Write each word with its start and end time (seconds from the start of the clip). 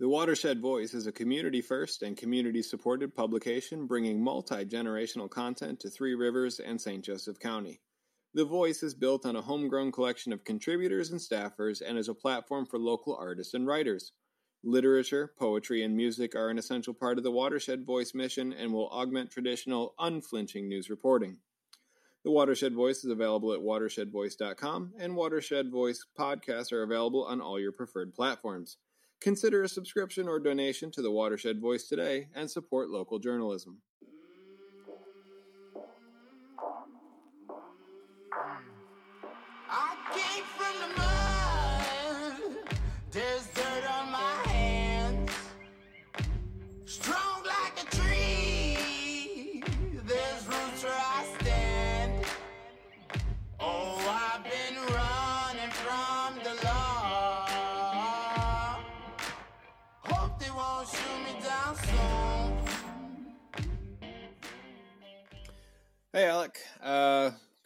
The 0.00 0.08
Watershed 0.08 0.60
Voice 0.60 0.92
is 0.92 1.06
a 1.06 1.12
community 1.12 1.60
first 1.60 2.02
and 2.02 2.16
community 2.16 2.62
supported 2.62 3.14
publication 3.14 3.86
bringing 3.86 4.20
multi 4.20 4.64
generational 4.64 5.30
content 5.30 5.78
to 5.80 5.88
Three 5.88 6.16
Rivers 6.16 6.58
and 6.58 6.80
St. 6.80 7.04
Joseph 7.04 7.38
County. 7.38 7.80
The 8.34 8.44
Voice 8.44 8.82
is 8.82 8.92
built 8.92 9.24
on 9.24 9.36
a 9.36 9.42
homegrown 9.42 9.92
collection 9.92 10.32
of 10.32 10.42
contributors 10.42 11.12
and 11.12 11.20
staffers 11.20 11.80
and 11.80 11.96
is 11.96 12.08
a 12.08 12.14
platform 12.14 12.66
for 12.66 12.76
local 12.76 13.14
artists 13.14 13.54
and 13.54 13.68
writers. 13.68 14.10
Literature, 14.64 15.32
poetry, 15.38 15.84
and 15.84 15.96
music 15.96 16.34
are 16.34 16.48
an 16.48 16.58
essential 16.58 16.92
part 16.92 17.16
of 17.16 17.22
the 17.22 17.30
Watershed 17.30 17.86
Voice 17.86 18.14
mission 18.14 18.52
and 18.52 18.72
will 18.72 18.88
augment 18.88 19.30
traditional, 19.30 19.94
unflinching 20.00 20.68
news 20.68 20.90
reporting. 20.90 21.38
The 22.24 22.32
Watershed 22.32 22.74
Voice 22.74 23.04
is 23.04 23.12
available 23.12 23.52
at 23.52 23.60
watershedvoice.com, 23.60 24.94
and 24.98 25.14
Watershed 25.14 25.70
Voice 25.70 26.04
podcasts 26.18 26.72
are 26.72 26.82
available 26.82 27.24
on 27.24 27.40
all 27.40 27.60
your 27.60 27.70
preferred 27.70 28.12
platforms. 28.12 28.76
Consider 29.24 29.62
a 29.62 29.68
subscription 29.70 30.28
or 30.28 30.38
donation 30.38 30.90
to 30.90 31.00
the 31.00 31.10
Watershed 31.10 31.58
Voice 31.58 31.84
today 31.84 32.28
and 32.34 32.50
support 32.50 32.90
local 32.90 33.18
journalism. 33.18 33.78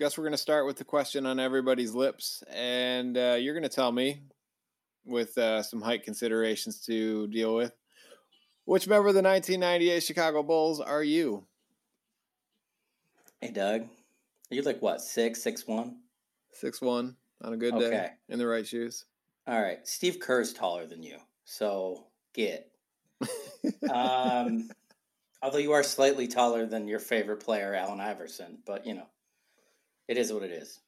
Guess 0.09 0.17
we're 0.17 0.25
going 0.25 0.33
to 0.33 0.39
start 0.39 0.65
with 0.65 0.79
the 0.79 0.85
question 0.85 1.27
on 1.27 1.39
everybody's 1.39 1.93
lips, 1.93 2.43
and 2.51 3.19
uh, 3.19 3.37
you're 3.39 3.53
going 3.53 3.63
to 3.63 3.69
tell 3.69 3.93
me, 3.93 4.23
with 5.05 5.37
uh, 5.37 5.63
some 5.63 5.83
height 5.83 6.03
considerations 6.03 6.81
to 6.81 7.27
deal 7.27 7.55
with, 7.55 7.73
which 8.65 8.89
member 8.89 9.09
of 9.09 9.15
the 9.15 9.21
1998 9.21 10.03
Chicago 10.03 10.43
Bulls 10.43 10.81
are 10.81 11.05
you? 11.05 11.45
Hey, 13.43 13.51
Doug. 13.51 13.83
Are 13.83 14.55
you 14.55 14.63
like 14.63 14.81
what, 14.81 15.03
six, 15.03 15.43
six 15.43 15.67
one? 15.67 15.99
Six 16.55 16.81
one 16.81 17.15
on 17.43 17.53
a 17.53 17.59
good 17.59 17.79
day 17.79 18.09
in 18.31 18.39
the 18.39 18.47
right 18.47 18.67
shoes. 18.67 19.05
All 19.47 19.61
right. 19.61 19.87
Steve 19.87 20.21
Kerr's 20.21 20.55
taller 20.55 20.87
than 20.87 21.03
you. 21.03 21.19
So 21.45 22.07
get. 22.33 22.71
Um, 23.93 24.71
although 25.43 25.59
you 25.59 25.73
are 25.73 25.83
slightly 25.83 26.29
taller 26.29 26.65
than 26.65 26.89
your 26.89 27.01
favorite 27.01 27.41
player, 27.41 27.75
Allen 27.75 28.01
Iverson, 28.01 28.59
but 28.65 28.87
you 28.87 28.95
know, 28.95 29.07
it 30.09 30.17
is 30.17 30.33
what 30.33 30.43
it 30.43 30.51
is. 30.51 30.81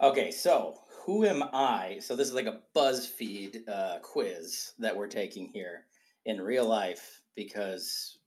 Okay, 0.00 0.30
so 0.30 0.76
who 1.04 1.24
am 1.24 1.42
I? 1.52 1.98
So 2.00 2.14
this 2.14 2.28
is 2.28 2.34
like 2.34 2.46
a 2.46 2.60
BuzzFeed 2.76 3.68
uh, 3.68 3.98
quiz 4.00 4.74
that 4.78 4.96
we're 4.96 5.08
taking 5.08 5.48
here 5.48 5.86
in 6.26 6.40
real 6.40 6.66
life 6.66 7.22
because 7.34 8.18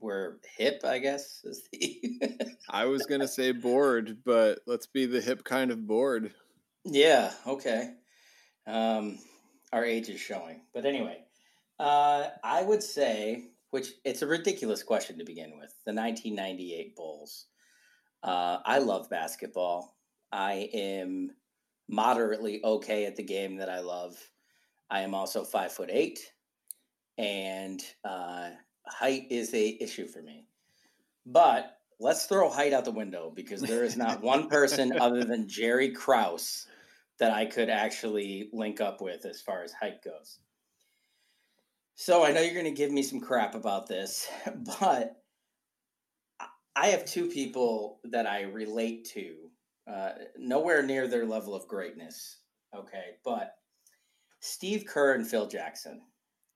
we're 0.00 0.34
hip, 0.56 0.82
I 0.84 0.98
guess. 0.98 1.40
Is 1.44 1.62
the 1.72 2.30
I 2.68 2.84
was 2.84 3.06
going 3.06 3.20
to 3.20 3.28
say 3.28 3.52
bored, 3.52 4.18
but 4.24 4.58
let's 4.66 4.86
be 4.86 5.06
the 5.06 5.20
hip 5.20 5.44
kind 5.44 5.70
of 5.70 5.86
bored. 5.86 6.34
Yeah, 6.84 7.32
okay. 7.46 7.92
Um, 8.66 9.18
our 9.72 9.84
age 9.84 10.08
is 10.08 10.20
showing. 10.20 10.62
But 10.74 10.84
anyway, 10.84 11.18
uh, 11.78 12.28
I 12.42 12.62
would 12.62 12.82
say, 12.82 13.50
which 13.70 13.88
it's 14.04 14.22
a 14.22 14.26
ridiculous 14.26 14.82
question 14.82 15.18
to 15.18 15.24
begin 15.24 15.52
with, 15.52 15.74
the 15.86 15.94
1998 15.94 16.96
Bulls. 16.96 17.46
Uh, 18.24 18.58
I 18.64 18.78
love 18.78 19.10
basketball. 19.10 19.94
I 20.32 20.70
am 20.72 21.30
moderately 21.88 22.60
okay 22.64 23.04
at 23.04 23.16
the 23.16 23.22
game 23.22 23.56
that 23.56 23.68
I 23.68 23.80
love. 23.80 24.16
I 24.90 25.00
am 25.00 25.14
also 25.14 25.44
five 25.44 25.72
foot 25.72 25.90
eight, 25.92 26.20
and 27.18 27.82
uh, 28.02 28.50
height 28.86 29.26
is 29.30 29.52
a 29.52 29.76
issue 29.80 30.08
for 30.08 30.22
me. 30.22 30.46
But 31.26 31.76
let's 32.00 32.24
throw 32.24 32.50
height 32.50 32.72
out 32.72 32.86
the 32.86 32.90
window 32.90 33.30
because 33.34 33.60
there 33.60 33.84
is 33.84 33.96
not 33.96 34.22
one 34.22 34.48
person 34.48 34.92
other 35.00 35.24
than 35.24 35.46
Jerry 35.46 35.90
Krause 35.90 36.66
that 37.18 37.32
I 37.32 37.44
could 37.44 37.68
actually 37.68 38.48
link 38.52 38.80
up 38.80 39.00
with 39.00 39.26
as 39.26 39.40
far 39.40 39.62
as 39.62 39.72
height 39.72 40.02
goes. 40.02 40.38
So 41.94 42.24
I 42.24 42.32
know 42.32 42.40
you're 42.40 42.54
going 42.54 42.64
to 42.64 42.72
give 42.72 42.90
me 42.90 43.02
some 43.02 43.20
crap 43.20 43.54
about 43.54 43.86
this, 43.86 44.28
but 44.80 45.16
I- 46.76 46.88
have 46.88 47.04
two 47.04 47.28
people 47.28 48.00
that 48.04 48.26
I 48.26 48.42
relate 48.42 49.04
to, 49.06 49.50
uh, 49.86 50.12
nowhere 50.36 50.82
near 50.82 51.06
their 51.08 51.26
level 51.26 51.54
of 51.54 51.68
greatness. 51.68 52.38
Okay, 52.74 53.18
but 53.24 53.58
Steve 54.40 54.84
Kerr 54.86 55.14
and 55.14 55.26
Phil 55.26 55.46
Jackson. 55.46 56.02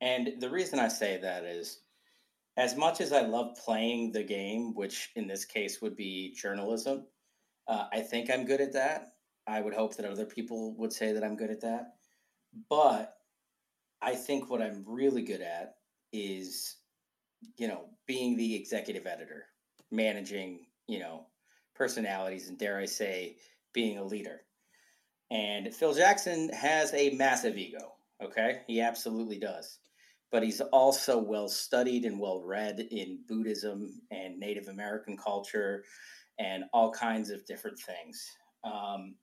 And 0.01 0.41
the 0.41 0.51
reason 0.51 0.79
I 0.79 0.89
say 0.89 1.17
that 1.19 1.45
is 1.45 1.83
as 2.57 2.77
much 2.77 3.01
as 3.01 3.13
I 3.13 3.23
love 3.23 3.57
playing 3.57 4.13
the 4.13 4.23
game, 4.23 4.75
which 4.75 5.11
in 5.15 5.27
this 5.27 5.45
case 5.45 5.81
would 5.81 5.97
be 5.97 6.35
journalism, 6.35 7.07
uh, 7.69 7.89
I 7.93 8.01
think 8.01 8.31
I'm 8.31 8.45
good 8.45 8.61
at 8.61 8.73
that. 8.73 9.13
I 9.47 9.61
would 9.61 9.75
hope 9.75 9.97
that 9.97 10.05
other 10.05 10.27
people 10.27 10.75
would 10.77 10.93
say 10.93 11.13
that 11.13 11.25
I'm 11.25 11.37
good 11.37 11.51
at 11.51 11.61
that. 11.63 11.97
But 12.69 13.17
I 14.01 14.15
think 14.15 14.51
what 14.51 14.63
I'm 14.63 14.85
really 14.87 15.23
good 15.23 15.41
at 15.41 15.77
is, 16.13 16.77
you 17.57 17.69
know, 17.69 17.91
being 18.07 18.37
the 18.37 18.55
executive 18.55 19.07
editor, 19.07 19.48
managing, 19.91 20.67
you 20.87 20.99
know, 20.99 21.27
personalities, 21.75 22.49
and 22.49 22.59
dare 22.59 22.79
I 22.79 22.87
say, 22.87 23.37
being 23.73 23.99
a 23.99 24.05
leader. 24.05 24.41
And 25.31 25.75
Phil 25.75 25.95
Jackson 25.95 26.49
has 26.51 26.93
a 26.95 27.11
massive 27.11 27.57
ego. 27.57 27.95
Okay, 28.23 28.63
he 28.67 28.81
absolutely 28.81 29.39
does. 29.39 29.79
But 30.31 30.43
he's 30.43 30.61
also 30.61 31.19
well 31.19 31.49
studied 31.49 32.05
and 32.05 32.21
well 32.21 32.43
read 32.43 32.81
in 32.91 33.21
Buddhism 33.29 34.01
and 34.11 34.39
Native 34.39 34.69
American 34.69 35.17
culture 35.17 35.85
and 36.39 36.65
all 36.73 36.93
kinds 36.93 37.31
of 37.31 37.47
different 37.47 37.79
things. 37.79 38.27
Um, 38.65 39.15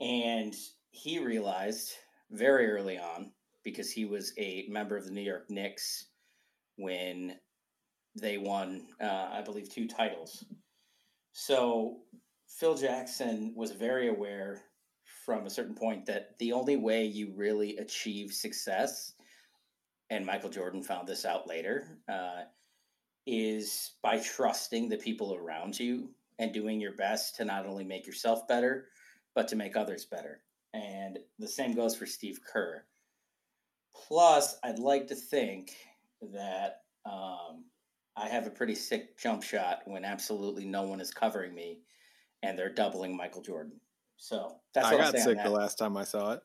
and 0.00 0.54
he 0.90 1.18
realized 1.18 1.92
very 2.30 2.70
early 2.70 2.98
on, 2.98 3.32
because 3.64 3.90
he 3.90 4.04
was 4.04 4.32
a 4.38 4.66
member 4.68 4.96
of 4.96 5.04
the 5.04 5.10
New 5.10 5.20
York 5.20 5.50
Knicks 5.50 6.06
when 6.76 7.34
they 8.14 8.38
won, 8.38 8.86
uh, 9.00 9.30
I 9.32 9.42
believe, 9.42 9.70
two 9.70 9.86
titles. 9.86 10.44
So 11.32 11.98
Phil 12.48 12.76
Jackson 12.76 13.52
was 13.54 13.72
very 13.72 14.08
aware 14.08 14.62
from 15.24 15.46
a 15.46 15.50
certain 15.50 15.74
point 15.74 16.06
that 16.06 16.38
the 16.38 16.52
only 16.52 16.76
way 16.76 17.04
you 17.04 17.32
really 17.36 17.76
achieve 17.76 18.32
success, 18.32 19.12
and 20.10 20.24
Michael 20.24 20.50
Jordan 20.50 20.82
found 20.82 21.06
this 21.06 21.24
out 21.24 21.46
later, 21.46 21.98
uh, 22.08 22.42
is 23.26 23.92
by 24.02 24.18
trusting 24.18 24.88
the 24.88 24.96
people 24.96 25.34
around 25.34 25.78
you 25.78 26.10
and 26.38 26.52
doing 26.52 26.80
your 26.80 26.94
best 26.94 27.36
to 27.36 27.44
not 27.44 27.66
only 27.66 27.84
make 27.84 28.06
yourself 28.06 28.48
better, 28.48 28.86
but 29.34 29.48
to 29.48 29.56
make 29.56 29.76
others 29.76 30.06
better. 30.06 30.40
And 30.72 31.18
the 31.38 31.48
same 31.48 31.74
goes 31.74 31.94
for 31.94 32.06
Steve 32.06 32.40
Kerr. 32.42 32.84
Plus, 33.94 34.58
I'd 34.64 34.78
like 34.78 35.08
to 35.08 35.14
think 35.14 35.72
that 36.32 36.82
um, 37.04 37.64
I 38.18 38.28
have 38.28 38.46
a 38.46 38.50
pretty 38.50 38.74
sick 38.74 39.16
jump 39.18 39.42
shot 39.42 39.82
when 39.86 40.04
absolutely 40.04 40.64
no 40.64 40.82
one 40.82 41.00
is 41.00 41.12
covering 41.12 41.54
me 41.54 41.82
and 42.42 42.58
they're 42.58 42.72
doubling 42.72 43.16
Michael 43.16 43.42
Jordan. 43.42 43.80
So 44.16 44.56
that's 44.74 44.88
I 44.88 44.96
got 44.96 45.16
sick 45.18 45.38
the 45.42 45.50
last 45.50 45.78
time 45.78 45.96
I 45.96 46.04
saw 46.04 46.32
it. 46.32 46.40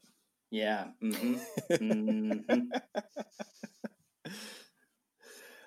Yeah. 0.51 0.89
hmm 1.01 1.35
hmm 1.69 2.37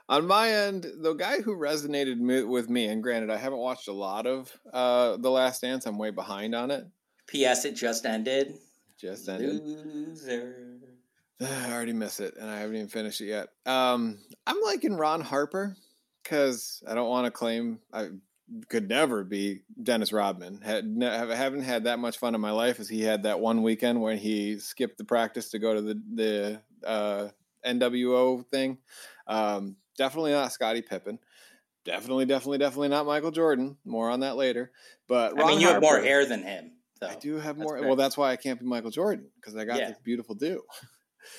On 0.09 0.25
my 0.25 0.51
end, 0.51 0.87
the 0.99 1.15
guy 1.15 1.41
who 1.41 1.57
resonated 1.57 2.19
me, 2.19 2.45
with 2.45 2.71
me, 2.71 2.87
and 2.87 3.03
granted, 3.03 3.29
I 3.29 3.39
haven't 3.39 3.59
watched 3.59 3.89
a 3.89 3.93
lot 3.93 4.25
of 4.25 4.53
uh, 4.73 5.17
The 5.17 5.31
Last 5.31 5.63
Dance. 5.63 5.85
I'm 5.85 5.99
way 5.99 6.11
behind 6.11 6.55
on 6.55 6.71
it. 6.71 6.85
P.S. 7.27 7.65
It 7.65 7.75
just 7.75 8.07
ended. 8.07 8.55
Just 8.97 9.29
ended. 9.29 9.63
Loser. 9.65 10.79
I 11.41 11.73
already 11.73 11.93
miss 11.93 12.21
it, 12.21 12.35
and 12.37 12.49
I 12.49 12.61
haven't 12.61 12.77
even 12.77 12.89
finished 12.89 13.21
it 13.21 13.27
yet. 13.27 13.49
Um, 13.67 14.19
I'm 14.47 14.61
liking 14.63 14.95
Ron 14.95 15.23
Harper 15.23 15.77
because 16.27 16.83
I 16.87 16.95
don't 16.95 17.09
want 17.09 17.27
to 17.27 17.31
claim 17.31 17.79
I 17.93 18.09
could 18.69 18.89
never 18.89 19.25
be 19.25 19.63
Dennis 19.83 20.13
Rodman. 20.13 20.61
Had 20.61 20.97
haven't 21.01 21.63
had 21.63 21.85
that 21.85 21.99
much 21.99 22.19
fun 22.19 22.35
in 22.35 22.41
my 22.41 22.51
life 22.51 22.81
as 22.81 22.89
he 22.89 23.03
had 23.03 23.23
that 23.25 23.41
one 23.41 23.63
weekend 23.63 24.01
when 24.01 24.19
he 24.19 24.59
skipped 24.59 24.99
the 24.99 25.05
practice 25.05 25.51
to 25.51 25.59
go 25.59 25.75
to 25.75 25.83
the 25.83 26.03
the 26.15 26.61
uh, 26.87 27.29
NWO 27.65 28.47
thing. 28.49 28.79
Um, 29.27 29.77
definitely 29.97 30.33
not 30.33 30.53
Scottie 30.53 30.83
Pippen. 30.83 31.19
Definitely, 31.85 32.27
definitely, 32.27 32.59
definitely 32.59 32.89
not 32.89 33.07
Michael 33.07 33.31
Jordan. 33.31 33.77
More 33.85 34.11
on 34.11 34.21
that 34.21 34.37
later. 34.37 34.73
But 35.07 35.41
I 35.41 35.47
mean, 35.47 35.61
you 35.61 35.69
have 35.69 35.81
more 35.81 36.01
hair 36.01 36.27
than 36.27 36.43
him, 36.43 36.73
though. 37.01 37.09
I 37.09 37.15
do 37.15 37.37
have 37.37 37.57
more. 37.57 37.79
fair. 37.79 37.87
Well, 37.87 37.97
that's 37.97 38.17
why 38.17 38.33
I 38.33 38.37
can't 38.37 38.59
be 38.59 38.67
Michael 38.67 38.91
Jordan 38.91 39.27
because 39.37 39.57
I 39.57 39.65
got 39.65 39.79
Yeah. 39.79 39.89
this 39.91 39.99
beautiful 39.99 40.35
do. 40.35 40.63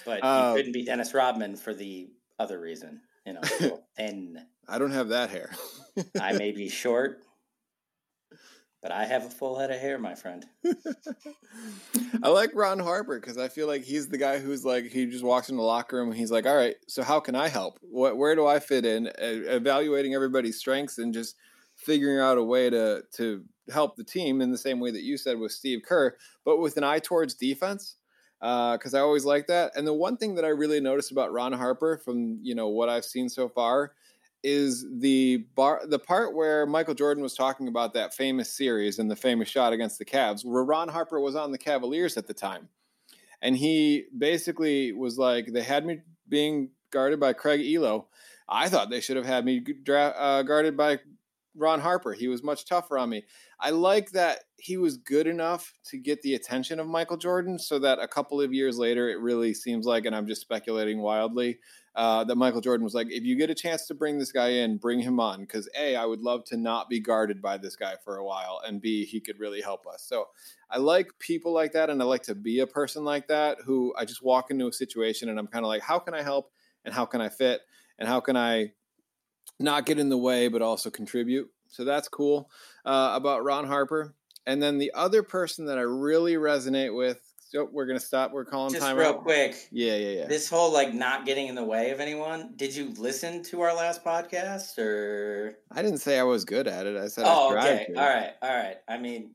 but 0.05 0.23
Uh, 0.23 0.51
you 0.55 0.57
couldn't 0.59 0.71
be 0.71 0.85
Dennis 0.85 1.13
Rodman 1.13 1.57
for 1.57 1.73
the 1.73 2.09
other 2.39 2.59
reason. 2.61 3.01
You 3.25 3.33
know, 3.33 3.41
so 3.59 3.83
thin. 3.97 4.37
I 4.67 4.79
don't 4.79 4.91
have 4.91 5.09
that 5.09 5.29
hair. 5.29 5.51
I 6.21 6.33
may 6.33 6.51
be 6.51 6.69
short, 6.69 7.21
but 8.81 8.91
I 8.91 9.05
have 9.05 9.25
a 9.25 9.29
full 9.29 9.57
head 9.57 9.71
of 9.71 9.79
hair, 9.79 9.97
my 9.97 10.13
friend. 10.13 10.45
I 12.23 12.29
like 12.29 12.51
Ron 12.53 12.79
Harper 12.79 13.19
because 13.19 13.37
I 13.37 13.47
feel 13.47 13.67
like 13.67 13.83
he's 13.83 14.09
the 14.09 14.17
guy 14.17 14.39
who's 14.39 14.65
like 14.65 14.85
he 14.85 15.05
just 15.05 15.23
walks 15.23 15.49
in 15.49 15.57
the 15.57 15.63
locker 15.63 15.97
room 15.97 16.09
and 16.09 16.17
he's 16.17 16.31
like, 16.31 16.45
"All 16.45 16.55
right, 16.55 16.75
so 16.87 17.01
how 17.01 17.19
can 17.19 17.35
I 17.35 17.47
help? 17.47 17.79
What 17.81 18.17
where 18.17 18.35
do 18.35 18.45
I 18.45 18.59
fit 18.59 18.85
in?" 18.85 19.09
Evaluating 19.17 20.13
everybody's 20.13 20.57
strengths 20.57 20.97
and 20.97 21.13
just 21.13 21.35
figuring 21.75 22.19
out 22.19 22.37
a 22.37 22.43
way 22.43 22.69
to 22.69 23.03
to 23.13 23.43
help 23.71 23.95
the 23.95 24.03
team 24.03 24.41
in 24.41 24.51
the 24.51 24.57
same 24.57 24.79
way 24.79 24.91
that 24.91 25.03
you 25.03 25.17
said 25.17 25.39
with 25.39 25.51
Steve 25.51 25.81
Kerr, 25.87 26.15
but 26.45 26.57
with 26.57 26.77
an 26.77 26.83
eye 26.83 26.99
towards 26.99 27.33
defense. 27.33 27.95
Uh, 28.39 28.77
because 28.77 28.93
I 28.93 28.99
always 28.99 29.25
like 29.25 29.47
that. 29.47 29.75
And 29.75 29.87
the 29.87 29.95
one 29.95 30.15
thing 30.15 30.35
that 30.35 30.45
I 30.45 30.49
really 30.49 30.79
noticed 30.79 31.11
about 31.11 31.33
Ron 31.33 31.53
Harper 31.53 31.97
from 31.97 32.37
you 32.43 32.53
know 32.53 32.67
what 32.67 32.87
I've 32.87 33.05
seen 33.05 33.29
so 33.29 33.49
far 33.49 33.93
is 34.47 34.85
the 34.99 35.45
bar 35.55 35.81
the 35.85 35.99
part 35.99 36.33
where 36.33 36.65
Michael 36.65 36.93
Jordan 36.93 37.21
was 37.21 37.33
talking 37.33 37.67
about 37.67 37.93
that 37.93 38.13
famous 38.13 38.55
series 38.55 38.97
and 38.97 39.11
the 39.11 39.15
famous 39.15 39.49
shot 39.49 39.73
against 39.73 39.99
the 39.99 40.05
Cavs, 40.05 40.45
where 40.45 40.63
Ron 40.63 40.87
Harper 40.87 41.19
was 41.19 41.35
on 41.35 41.51
the 41.51 41.57
Cavaliers 41.57 42.15
at 42.15 42.27
the 42.27 42.33
time. 42.33 42.69
And 43.41 43.57
he 43.57 44.05
basically 44.17 44.93
was 44.93 45.17
like, 45.17 45.47
they 45.51 45.63
had 45.63 45.85
me 45.85 45.99
being 46.29 46.69
guarded 46.91 47.19
by 47.19 47.33
Craig 47.33 47.59
Ehlo. 47.59 48.05
I 48.47 48.69
thought 48.69 48.89
they 48.89 49.01
should 49.01 49.17
have 49.17 49.25
had 49.25 49.43
me 49.43 49.59
dra- 49.59 50.15
uh, 50.17 50.43
guarded 50.43 50.77
by 50.77 50.99
Ron 51.53 51.81
Harper. 51.81 52.13
He 52.13 52.29
was 52.29 52.41
much 52.41 52.65
tougher 52.65 52.97
on 52.97 53.09
me. 53.09 53.25
I 53.59 53.71
like 53.71 54.11
that 54.11 54.39
he 54.55 54.77
was 54.77 54.97
good 54.97 55.27
enough 55.27 55.73
to 55.87 55.97
get 55.97 56.21
the 56.21 56.35
attention 56.35 56.79
of 56.79 56.87
Michael 56.87 57.17
Jordan 57.17 57.59
so 57.59 57.79
that 57.79 57.99
a 57.99 58.07
couple 58.07 58.39
of 58.39 58.53
years 58.53 58.77
later, 58.77 59.09
it 59.09 59.19
really 59.19 59.53
seems 59.53 59.85
like, 59.85 60.05
and 60.05 60.15
I'm 60.15 60.27
just 60.27 60.41
speculating 60.41 60.99
wildly, 60.99 61.59
uh, 61.97 62.23
that 62.23 62.35
Michael 62.35 62.61
Jordan 62.61 62.83
was 62.83 62.93
like, 62.93 63.11
if 63.11 63.23
you 63.23 63.35
get 63.35 63.49
a 63.49 63.55
chance 63.55 63.87
to 63.87 63.95
bring 63.95 64.19
this 64.19 64.31
guy 64.31 64.49
in, 64.49 64.77
bring 64.77 64.99
him 64.99 65.19
on. 65.19 65.41
Because 65.41 65.67
A, 65.75 65.95
I 65.95 66.05
would 66.05 66.21
love 66.21 66.43
to 66.45 66.55
not 66.55 66.89
be 66.89 66.99
guarded 66.99 67.41
by 67.41 67.57
this 67.57 67.75
guy 67.75 67.95
for 68.05 68.17
a 68.17 68.23
while. 68.23 68.61
And 68.65 68.79
B, 68.79 69.03
he 69.03 69.19
could 69.19 69.39
really 69.39 69.61
help 69.61 69.87
us. 69.87 70.03
So 70.03 70.27
I 70.69 70.77
like 70.77 71.17
people 71.17 71.53
like 71.53 71.73
that. 71.73 71.89
And 71.89 71.99
I 71.99 72.05
like 72.05 72.21
to 72.23 72.35
be 72.35 72.59
a 72.59 72.67
person 72.67 73.03
like 73.03 73.27
that 73.29 73.57
who 73.65 73.95
I 73.97 74.05
just 74.05 74.23
walk 74.23 74.51
into 74.51 74.67
a 74.67 74.73
situation 74.73 75.27
and 75.27 75.39
I'm 75.39 75.47
kind 75.47 75.65
of 75.65 75.69
like, 75.69 75.81
how 75.81 75.97
can 75.97 76.13
I 76.13 76.21
help? 76.21 76.51
And 76.85 76.93
how 76.93 77.05
can 77.05 77.19
I 77.19 77.29
fit? 77.29 77.61
And 77.97 78.07
how 78.07 78.19
can 78.19 78.37
I 78.37 78.73
not 79.59 79.87
get 79.87 79.97
in 79.97 80.09
the 80.09 80.17
way, 80.19 80.49
but 80.49 80.61
also 80.61 80.91
contribute? 80.91 81.49
So 81.67 81.83
that's 81.83 82.07
cool 82.07 82.51
uh, 82.85 83.13
about 83.15 83.43
Ron 83.43 83.65
Harper. 83.65 84.13
And 84.45 84.61
then 84.61 84.77
the 84.77 84.91
other 84.93 85.23
person 85.23 85.65
that 85.65 85.79
I 85.79 85.81
really 85.81 86.35
resonate 86.35 86.95
with, 86.95 87.26
so 87.49 87.69
we're 87.71 87.85
going 87.85 87.99
to 87.99 88.05
stop. 88.05 88.31
We're 88.31 88.45
calling 88.45 88.71
Just 88.73 88.85
time 88.85 88.97
real 88.97 89.09
out. 89.09 89.23
quick, 89.23 89.55
Yeah, 89.71 89.95
yeah, 89.95 90.19
yeah. 90.21 90.27
this 90.27 90.49
whole 90.49 90.71
like 90.73 90.93
not 90.93 91.25
getting 91.25 91.47
in 91.47 91.55
the 91.55 91.63
way 91.63 91.91
of 91.91 91.99
anyone. 91.99 92.53
Did 92.55 92.75
you 92.75 92.93
listen 92.97 93.43
to 93.43 93.61
our 93.61 93.73
last 93.75 94.03
podcast 94.03 94.77
or? 94.79 95.57
I 95.71 95.81
didn't 95.81 95.99
say 95.99 96.19
I 96.19 96.23
was 96.23 96.45
good 96.45 96.67
at 96.67 96.85
it. 96.85 96.97
I 96.97 97.07
said 97.07 97.25
Oh, 97.27 97.55
I 97.55 97.59
okay. 97.59 97.85
To. 97.93 97.99
All 97.99 98.07
right, 98.07 98.31
all 98.41 98.55
right. 98.55 98.77
I 98.87 98.97
mean, 98.97 99.31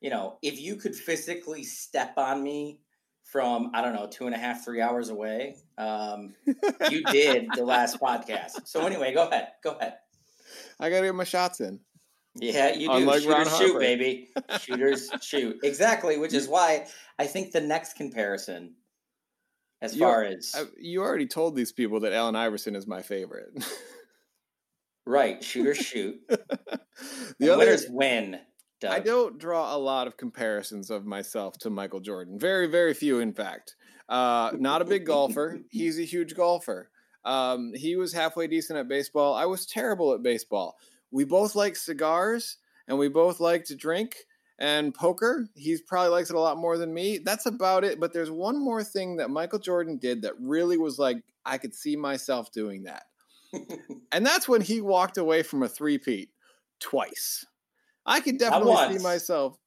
you 0.00 0.10
know, 0.10 0.38
if 0.42 0.60
you 0.60 0.76
could 0.76 0.94
physically 0.94 1.62
step 1.64 2.14
on 2.18 2.42
me 2.42 2.80
from 3.22 3.70
I 3.74 3.80
don't 3.80 3.94
know 3.94 4.06
two 4.06 4.26
and 4.26 4.34
a 4.34 4.38
half, 4.38 4.64
three 4.64 4.80
hours 4.82 5.08
away, 5.08 5.56
um, 5.78 6.34
you 6.90 7.02
did 7.04 7.48
the 7.56 7.64
last 7.64 7.98
podcast. 8.00 8.66
So 8.66 8.86
anyway, 8.86 9.14
go 9.14 9.26
ahead. 9.28 9.48
Go 9.62 9.70
ahead. 9.72 9.94
I 10.78 10.90
got 10.90 11.00
to 11.00 11.06
get 11.06 11.14
my 11.14 11.24
shots 11.24 11.60
in. 11.60 11.80
Yeah, 12.36 12.72
you 12.74 12.88
do. 12.88 12.94
Unlike 12.94 13.26
Ron 13.26 13.44
Shooters 13.44 13.58
shoot, 13.58 13.64
Harper. 13.72 13.78
baby. 13.78 14.28
Shooters 14.60 15.10
shoot. 15.22 15.58
Exactly, 15.62 16.18
which 16.18 16.32
is 16.34 16.48
why 16.48 16.86
I 17.18 17.26
think 17.26 17.52
the 17.52 17.60
next 17.60 17.94
comparison, 17.96 18.74
as 19.80 19.94
You- 19.94 20.00
far 20.00 20.24
as 20.24 20.52
I, 20.56 20.64
you 20.80 21.02
already 21.02 21.26
told 21.26 21.54
these 21.54 21.70
people 21.72 22.00
that 22.00 22.12
Allen 22.12 22.34
Iverson 22.36 22.74
is 22.74 22.86
my 22.86 23.02
favorite. 23.02 23.50
right, 25.06 25.42
shooters 25.42 25.78
shoot. 25.86 26.20
the 26.28 27.50
other, 27.50 27.58
winners 27.58 27.86
win. 27.88 28.40
Doug. 28.80 28.90
I 28.92 28.98
don't 28.98 29.38
draw 29.38 29.74
a 29.74 29.78
lot 29.78 30.06
of 30.06 30.16
comparisons 30.16 30.90
of 30.90 31.06
myself 31.06 31.56
to 31.58 31.70
Michael 31.70 32.00
Jordan. 32.00 32.38
Very, 32.38 32.66
very 32.66 32.94
few, 32.94 33.20
in 33.20 33.32
fact. 33.32 33.76
Uh, 34.08 34.50
not 34.58 34.82
a 34.82 34.84
big 34.84 35.06
golfer. 35.06 35.60
He's 35.70 35.98
a 35.98 36.02
huge 36.04 36.34
golfer. 36.34 36.90
Um, 37.24 37.72
he 37.74 37.96
was 37.96 38.12
halfway 38.12 38.46
decent 38.48 38.78
at 38.78 38.88
baseball. 38.88 39.34
I 39.34 39.46
was 39.46 39.64
terrible 39.66 40.12
at 40.12 40.22
baseball. 40.22 40.76
We 41.10 41.24
both 41.24 41.54
like 41.54 41.76
cigars 41.76 42.58
and 42.88 42.98
we 42.98 43.08
both 43.08 43.40
like 43.40 43.64
to 43.66 43.76
drink 43.76 44.16
and 44.58 44.94
poker. 44.94 45.48
He 45.54 45.76
probably 45.86 46.10
likes 46.10 46.30
it 46.30 46.36
a 46.36 46.40
lot 46.40 46.58
more 46.58 46.78
than 46.78 46.92
me. 46.92 47.18
That's 47.18 47.46
about 47.46 47.84
it. 47.84 48.00
But 48.00 48.12
there's 48.12 48.30
one 48.30 48.58
more 48.58 48.84
thing 48.84 49.16
that 49.16 49.30
Michael 49.30 49.58
Jordan 49.58 49.98
did 49.98 50.22
that 50.22 50.34
really 50.40 50.76
was 50.76 50.98
like, 50.98 51.18
I 51.44 51.58
could 51.58 51.74
see 51.74 51.96
myself 51.96 52.52
doing 52.52 52.84
that. 52.84 53.04
and 54.12 54.24
that's 54.24 54.48
when 54.48 54.60
he 54.60 54.80
walked 54.80 55.18
away 55.18 55.42
from 55.42 55.62
a 55.62 55.68
three-peat 55.68 56.30
twice. 56.80 57.46
I 58.06 58.20
could 58.20 58.38
definitely 58.38 58.98
see 58.98 59.02
myself 59.02 59.58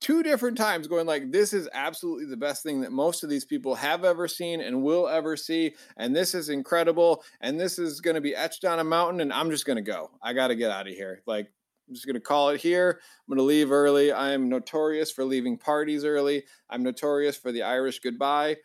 two 0.00 0.22
different 0.22 0.56
times 0.56 0.86
going 0.86 1.06
like 1.06 1.32
this 1.32 1.52
is 1.52 1.68
absolutely 1.72 2.26
the 2.26 2.36
best 2.36 2.62
thing 2.62 2.80
that 2.80 2.92
most 2.92 3.24
of 3.24 3.30
these 3.30 3.44
people 3.44 3.74
have 3.74 4.04
ever 4.04 4.28
seen 4.28 4.60
and 4.60 4.82
will 4.82 5.08
ever 5.08 5.36
see 5.36 5.74
and 5.96 6.14
this 6.14 6.34
is 6.34 6.48
incredible 6.48 7.24
and 7.40 7.58
this 7.58 7.78
is 7.78 8.00
going 8.00 8.14
to 8.14 8.20
be 8.20 8.34
etched 8.34 8.64
on 8.64 8.78
a 8.78 8.84
mountain 8.84 9.20
and 9.20 9.32
i'm 9.32 9.50
just 9.50 9.66
going 9.66 9.76
to 9.76 9.82
go. 9.82 10.10
I 10.22 10.34
got 10.34 10.48
to 10.48 10.54
get 10.54 10.70
out 10.70 10.86
of 10.86 10.94
here. 10.94 11.22
Like 11.26 11.50
i'm 11.88 11.94
just 11.94 12.06
going 12.06 12.14
to 12.14 12.20
call 12.20 12.50
it 12.50 12.60
here. 12.60 13.00
I'm 13.00 13.34
going 13.34 13.38
to 13.38 13.48
leave 13.48 13.72
early. 13.72 14.12
I 14.12 14.32
am 14.32 14.48
notorious 14.48 15.10
for 15.10 15.24
leaving 15.24 15.58
parties 15.58 16.04
early. 16.04 16.44
I'm 16.70 16.84
notorious 16.84 17.36
for 17.36 17.50
the 17.50 17.62
irish 17.62 17.98
goodbye. 17.98 18.58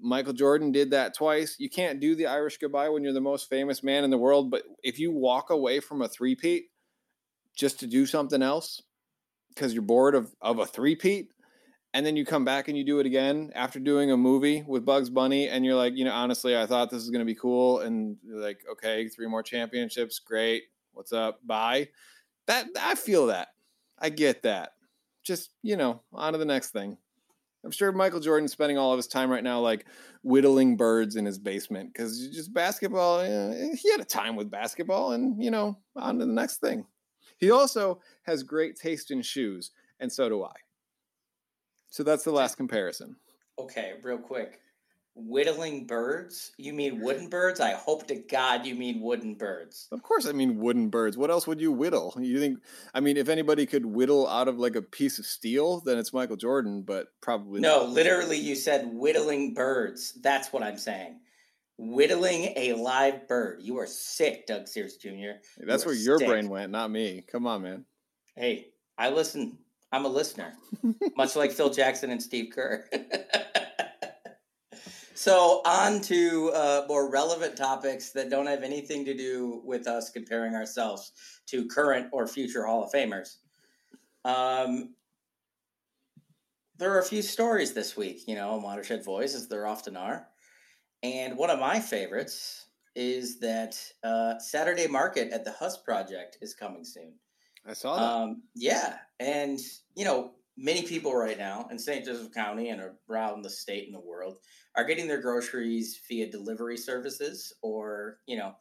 Michael 0.00 0.32
jordan 0.32 0.72
did 0.72 0.90
that 0.90 1.14
twice. 1.14 1.54
You 1.60 1.70
can't 1.70 2.00
do 2.00 2.16
the 2.16 2.26
irish 2.26 2.58
goodbye 2.58 2.88
when 2.88 3.04
you're 3.04 3.12
the 3.12 3.20
most 3.20 3.48
famous 3.48 3.84
man 3.84 4.02
in 4.02 4.10
the 4.10 4.18
world 4.18 4.50
but 4.50 4.64
if 4.82 4.98
you 4.98 5.12
walk 5.12 5.50
away 5.50 5.78
from 5.78 6.02
a 6.02 6.08
three-peat 6.08 6.64
just 7.54 7.78
to 7.78 7.86
do 7.86 8.06
something 8.06 8.42
else 8.42 8.82
because 9.54 9.72
you're 9.72 9.82
bored 9.82 10.14
of, 10.14 10.34
of 10.40 10.58
a 10.58 10.66
three-peat 10.66 11.30
and 11.94 12.04
then 12.04 12.16
you 12.16 12.24
come 12.24 12.44
back 12.44 12.68
and 12.68 12.76
you 12.76 12.84
do 12.84 12.98
it 12.98 13.06
again 13.06 13.52
after 13.54 13.78
doing 13.78 14.10
a 14.10 14.16
movie 14.16 14.64
with 14.66 14.84
Bugs 14.84 15.10
Bunny 15.10 15.48
and 15.48 15.64
you're 15.64 15.76
like, 15.76 15.94
you 15.94 16.04
know, 16.04 16.12
honestly, 16.12 16.56
I 16.56 16.66
thought 16.66 16.90
this 16.90 17.02
was 17.02 17.10
going 17.10 17.20
to 17.20 17.24
be 17.24 17.36
cool 17.36 17.80
and 17.80 18.16
you're 18.24 18.40
like, 18.40 18.64
okay, 18.70 19.08
three 19.08 19.28
more 19.28 19.42
championships, 19.42 20.18
great. 20.18 20.64
What's 20.92 21.12
up? 21.12 21.38
Bye. 21.46 21.88
That 22.46 22.66
I 22.80 22.94
feel 22.96 23.26
that. 23.28 23.48
I 23.98 24.10
get 24.10 24.42
that. 24.42 24.72
Just, 25.22 25.50
you 25.62 25.76
know, 25.76 26.02
on 26.12 26.32
to 26.32 26.38
the 26.38 26.44
next 26.44 26.70
thing. 26.70 26.98
I'm 27.64 27.70
sure 27.70 27.92
Michael 27.92 28.20
Jordan's 28.20 28.52
spending 28.52 28.76
all 28.76 28.92
of 28.92 28.98
his 28.98 29.06
time 29.06 29.30
right 29.30 29.42
now 29.42 29.60
like 29.60 29.86
whittling 30.22 30.76
birds 30.76 31.16
in 31.16 31.24
his 31.24 31.38
basement 31.38 31.92
because 31.92 32.28
just 32.28 32.52
basketball. 32.52 33.20
eh, 33.20 33.74
he 33.74 33.90
had 33.90 34.00
a 34.00 34.04
time 34.04 34.36
with 34.36 34.50
basketball, 34.50 35.12
and 35.12 35.42
you 35.42 35.50
know, 35.50 35.78
on 35.96 36.18
to 36.18 36.26
the 36.26 36.32
next 36.32 36.58
thing. 36.58 36.84
He 37.38 37.50
also 37.50 38.00
has 38.22 38.42
great 38.42 38.76
taste 38.76 39.10
in 39.10 39.22
shoes, 39.22 39.70
and 40.00 40.10
so 40.12 40.28
do 40.28 40.44
I. 40.44 40.52
So 41.88 42.02
that's 42.02 42.24
the 42.24 42.32
last 42.32 42.56
comparison. 42.56 43.16
Okay, 43.58 43.94
real 44.02 44.18
quick. 44.18 44.60
Whittling 45.16 45.86
birds? 45.86 46.50
You 46.58 46.72
mean 46.72 47.00
wooden 47.00 47.28
birds? 47.28 47.60
I 47.60 47.70
hope 47.74 48.08
to 48.08 48.16
God 48.16 48.66
you 48.66 48.74
mean 48.74 49.00
wooden 49.00 49.34
birds. 49.34 49.86
Of 49.92 50.02
course, 50.02 50.26
I 50.26 50.32
mean 50.32 50.58
wooden 50.58 50.88
birds. 50.88 51.16
What 51.16 51.30
else 51.30 51.46
would 51.46 51.60
you 51.60 51.70
whittle? 51.70 52.12
You 52.18 52.40
think? 52.40 52.58
I 52.94 52.98
mean, 52.98 53.16
if 53.16 53.28
anybody 53.28 53.64
could 53.64 53.86
whittle 53.86 54.26
out 54.26 54.48
of 54.48 54.58
like 54.58 54.74
a 54.74 54.82
piece 54.82 55.20
of 55.20 55.26
steel, 55.26 55.78
then 55.82 55.98
it's 55.98 56.12
Michael 56.12 56.34
Jordan, 56.36 56.82
but 56.82 57.08
probably 57.20 57.60
No, 57.60 57.82
not. 57.84 57.90
literally, 57.90 58.38
you 58.38 58.56
said 58.56 58.88
whittling 58.92 59.54
birds. 59.54 60.14
That's 60.20 60.52
what 60.52 60.64
I'm 60.64 60.78
saying. 60.78 61.20
Whittling 61.76 62.52
a 62.56 62.74
live 62.74 63.26
bird. 63.26 63.60
You 63.62 63.78
are 63.78 63.86
sick, 63.86 64.46
Doug 64.46 64.68
Sears 64.68 64.96
Jr. 64.96 65.38
That's 65.58 65.84
You 65.84 65.88
where 65.88 65.94
your 65.94 66.18
sick. 66.18 66.28
brain 66.28 66.48
went, 66.48 66.70
not 66.70 66.90
me. 66.90 67.24
Come 67.26 67.46
on, 67.46 67.62
man. 67.62 67.84
Hey, 68.36 68.68
I 68.96 69.10
listen. 69.10 69.58
I'm 69.90 70.04
a 70.04 70.08
listener, 70.08 70.54
much 71.16 71.36
like 71.36 71.52
Phil 71.52 71.70
Jackson 71.70 72.10
and 72.10 72.20
Steve 72.20 72.52
Kerr. 72.52 72.84
so, 75.14 75.62
on 75.64 76.00
to 76.02 76.50
uh, 76.52 76.84
more 76.88 77.10
relevant 77.10 77.56
topics 77.56 78.10
that 78.10 78.28
don't 78.28 78.48
have 78.48 78.64
anything 78.64 79.04
to 79.04 79.14
do 79.14 79.62
with 79.64 79.86
us 79.86 80.10
comparing 80.10 80.56
ourselves 80.56 81.12
to 81.46 81.66
current 81.68 82.08
or 82.12 82.26
future 82.26 82.66
Hall 82.66 82.82
of 82.82 82.92
Famers. 82.92 83.36
Um, 84.24 84.94
there 86.76 86.92
are 86.92 86.98
a 86.98 87.04
few 87.04 87.22
stories 87.22 87.72
this 87.72 87.96
week, 87.96 88.26
you 88.26 88.34
know, 88.34 88.56
Watershed 88.56 89.04
Voice, 89.04 89.34
as 89.34 89.48
there 89.48 89.66
often 89.66 89.96
are. 89.96 90.28
And 91.04 91.36
one 91.36 91.50
of 91.50 91.60
my 91.60 91.80
favorites 91.80 92.68
is 92.96 93.38
that 93.40 93.78
uh, 94.02 94.38
Saturday 94.38 94.86
Market 94.86 95.32
at 95.32 95.44
the 95.44 95.52
Huss 95.52 95.76
Project 95.76 96.38
is 96.40 96.54
coming 96.54 96.82
soon. 96.82 97.12
I 97.66 97.74
saw 97.74 97.96
that. 97.96 98.02
Um, 98.02 98.42
yeah, 98.54 98.96
and 99.20 99.60
you 99.94 100.06
know, 100.06 100.32
many 100.56 100.82
people 100.82 101.14
right 101.14 101.36
now 101.36 101.68
in 101.70 101.78
St. 101.78 102.06
Joseph 102.06 102.32
County 102.32 102.70
and 102.70 102.82
around 103.10 103.42
the 103.42 103.50
state 103.50 103.84
and 103.84 103.94
the 103.94 104.00
world 104.00 104.38
are 104.76 104.84
getting 104.84 105.06
their 105.06 105.20
groceries 105.20 106.00
via 106.08 106.30
delivery 106.30 106.78
services, 106.78 107.52
or 107.60 108.20
you 108.26 108.38
know, 108.38 108.54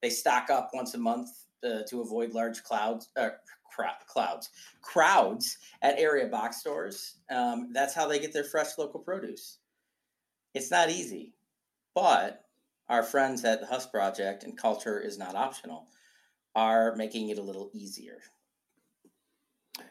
they 0.00 0.08
stock 0.08 0.48
up 0.48 0.70
once 0.72 0.94
a 0.94 0.98
month 0.98 1.28
uh, 1.62 1.82
to 1.88 2.00
avoid 2.00 2.32
large 2.32 2.64
clouds. 2.64 3.10
Uh, 3.14 3.30
clouds 4.06 4.50
crowds 4.82 5.56
at 5.80 5.98
area 5.98 6.26
box 6.26 6.58
stores 6.58 7.14
um, 7.30 7.70
that's 7.72 7.94
how 7.94 8.06
they 8.06 8.18
get 8.18 8.30
their 8.30 8.44
fresh 8.44 8.76
local 8.76 9.00
produce 9.00 9.58
it's 10.52 10.70
not 10.70 10.90
easy 10.90 11.32
but 12.00 12.46
our 12.88 13.02
friends 13.02 13.44
at 13.44 13.60
the 13.60 13.66
Huss 13.66 13.86
Project 13.86 14.42
and 14.42 14.56
Culture 14.56 14.98
is 14.98 15.18
Not 15.18 15.34
Optional 15.34 15.86
are 16.54 16.96
making 16.96 17.28
it 17.28 17.36
a 17.36 17.42
little 17.42 17.70
easier. 17.74 18.18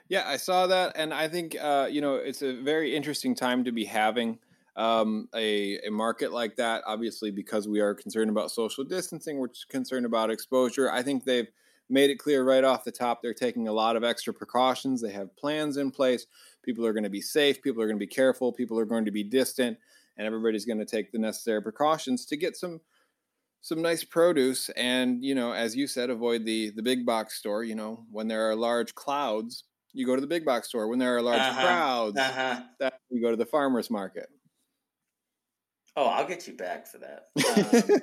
Yeah, 0.07 0.23
I 0.25 0.37
saw 0.37 0.65
that, 0.67 0.93
and 0.95 1.13
I 1.13 1.27
think 1.27 1.55
uh, 1.61 1.87
you 1.89 2.01
know 2.01 2.15
it's 2.15 2.41
a 2.41 2.59
very 2.61 2.95
interesting 2.95 3.35
time 3.35 3.63
to 3.63 3.71
be 3.71 3.85
having 3.85 4.39
um, 4.75 5.29
a, 5.35 5.77
a 5.85 5.91
market 5.91 6.33
like 6.33 6.55
that. 6.55 6.81
Obviously, 6.87 7.29
because 7.29 7.67
we 7.67 7.79
are 7.79 7.93
concerned 7.93 8.31
about 8.31 8.49
social 8.49 8.83
distancing, 8.83 9.37
we're 9.37 9.49
concerned 9.69 10.07
about 10.07 10.31
exposure. 10.31 10.91
I 10.91 11.03
think 11.03 11.25
they've 11.25 11.47
made 11.89 12.09
it 12.09 12.17
clear 12.17 12.43
right 12.43 12.63
off 12.63 12.83
the 12.83 12.91
top 12.91 13.21
they're 13.21 13.33
taking 13.33 13.67
a 13.67 13.73
lot 13.73 13.95
of 13.95 14.03
extra 14.03 14.33
precautions. 14.33 15.01
They 15.01 15.11
have 15.11 15.35
plans 15.37 15.77
in 15.77 15.91
place. 15.91 16.25
People 16.63 16.85
are 16.85 16.93
going 16.93 17.03
to 17.03 17.09
be 17.09 17.21
safe. 17.21 17.61
People 17.61 17.81
are 17.81 17.87
going 17.87 17.99
to 17.99 18.05
be 18.05 18.07
careful. 18.07 18.51
People 18.51 18.79
are 18.79 18.85
going 18.85 19.05
to 19.05 19.11
be 19.11 19.23
distant, 19.23 19.77
and 20.19 20.27
everybody's 20.27 20.65
going 20.65 20.77
to 20.79 20.85
take 20.85 21.11
the 21.11 21.17
necessary 21.19 21.63
precautions 21.63 22.27
to 22.27 22.37
get 22.37 22.57
some 22.57 22.81
some 23.61 23.81
nice 23.81 24.03
produce 24.05 24.69
and 24.71 25.23
you 25.25 25.35
know 25.35 25.51
as 25.53 25.75
you 25.75 25.87
said 25.87 26.09
avoid 26.11 26.45
the 26.45 26.69
the 26.71 26.83
big 26.83 27.05
box 27.05 27.35
store 27.39 27.63
you 27.63 27.75
know 27.75 28.05
when 28.11 28.27
there 28.27 28.49
are 28.49 28.55
large 28.55 28.95
clouds 28.95 29.65
you 29.93 30.05
go 30.05 30.15
to 30.15 30.21
the 30.21 30.27
big 30.27 30.45
box 30.45 30.69
store 30.69 30.87
when 30.87 30.99
there 30.99 31.17
are 31.17 31.21
large 31.21 31.39
Uh-huh, 31.41 31.61
crowds 31.61 32.17
Uh-huh. 32.19 32.63
that 32.79 32.99
you 33.09 33.21
go 33.21 33.31
to 33.31 33.37
the 33.37 33.45
farmers 33.45 33.89
market 33.89 34.29
Oh, 35.95 36.05
I'll 36.05 36.27
get 36.27 36.47
you 36.47 36.53
back 36.55 36.87
for 36.87 36.99
that. 36.99 37.25
Um, 37.99 38.01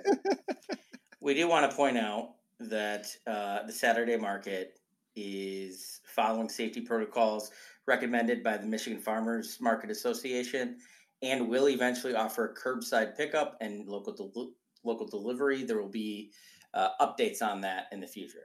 we 1.21 1.35
do 1.35 1.49
want 1.49 1.71
to 1.71 1.77
point 1.77 1.97
out 1.99 2.35
that 2.61 3.07
uh, 3.27 3.63
the 3.65 3.73
Saturday 3.73 4.17
market 4.17 4.79
is 5.15 6.01
following 6.05 6.49
safety 6.49 6.81
protocols 6.81 7.51
recommended 7.87 8.43
by 8.43 8.57
the 8.59 8.67
Michigan 8.67 9.01
Farmers 9.01 9.61
Market 9.61 9.91
Association 9.91 10.79
and 11.23 11.49
will 11.49 11.69
eventually 11.69 12.15
offer 12.15 12.55
curbside 12.55 13.17
pickup 13.17 13.57
and 13.61 13.87
local 13.89 14.15
del- 14.15 14.53
local 14.85 15.07
delivery. 15.07 15.65
There 15.65 15.81
will 15.81 15.89
be 15.89 16.31
uh, 16.75 16.91
updates 17.01 17.43
on 17.43 17.61
that 17.63 17.87
in 17.93 18.01
the 18.01 18.07
future. 18.07 18.45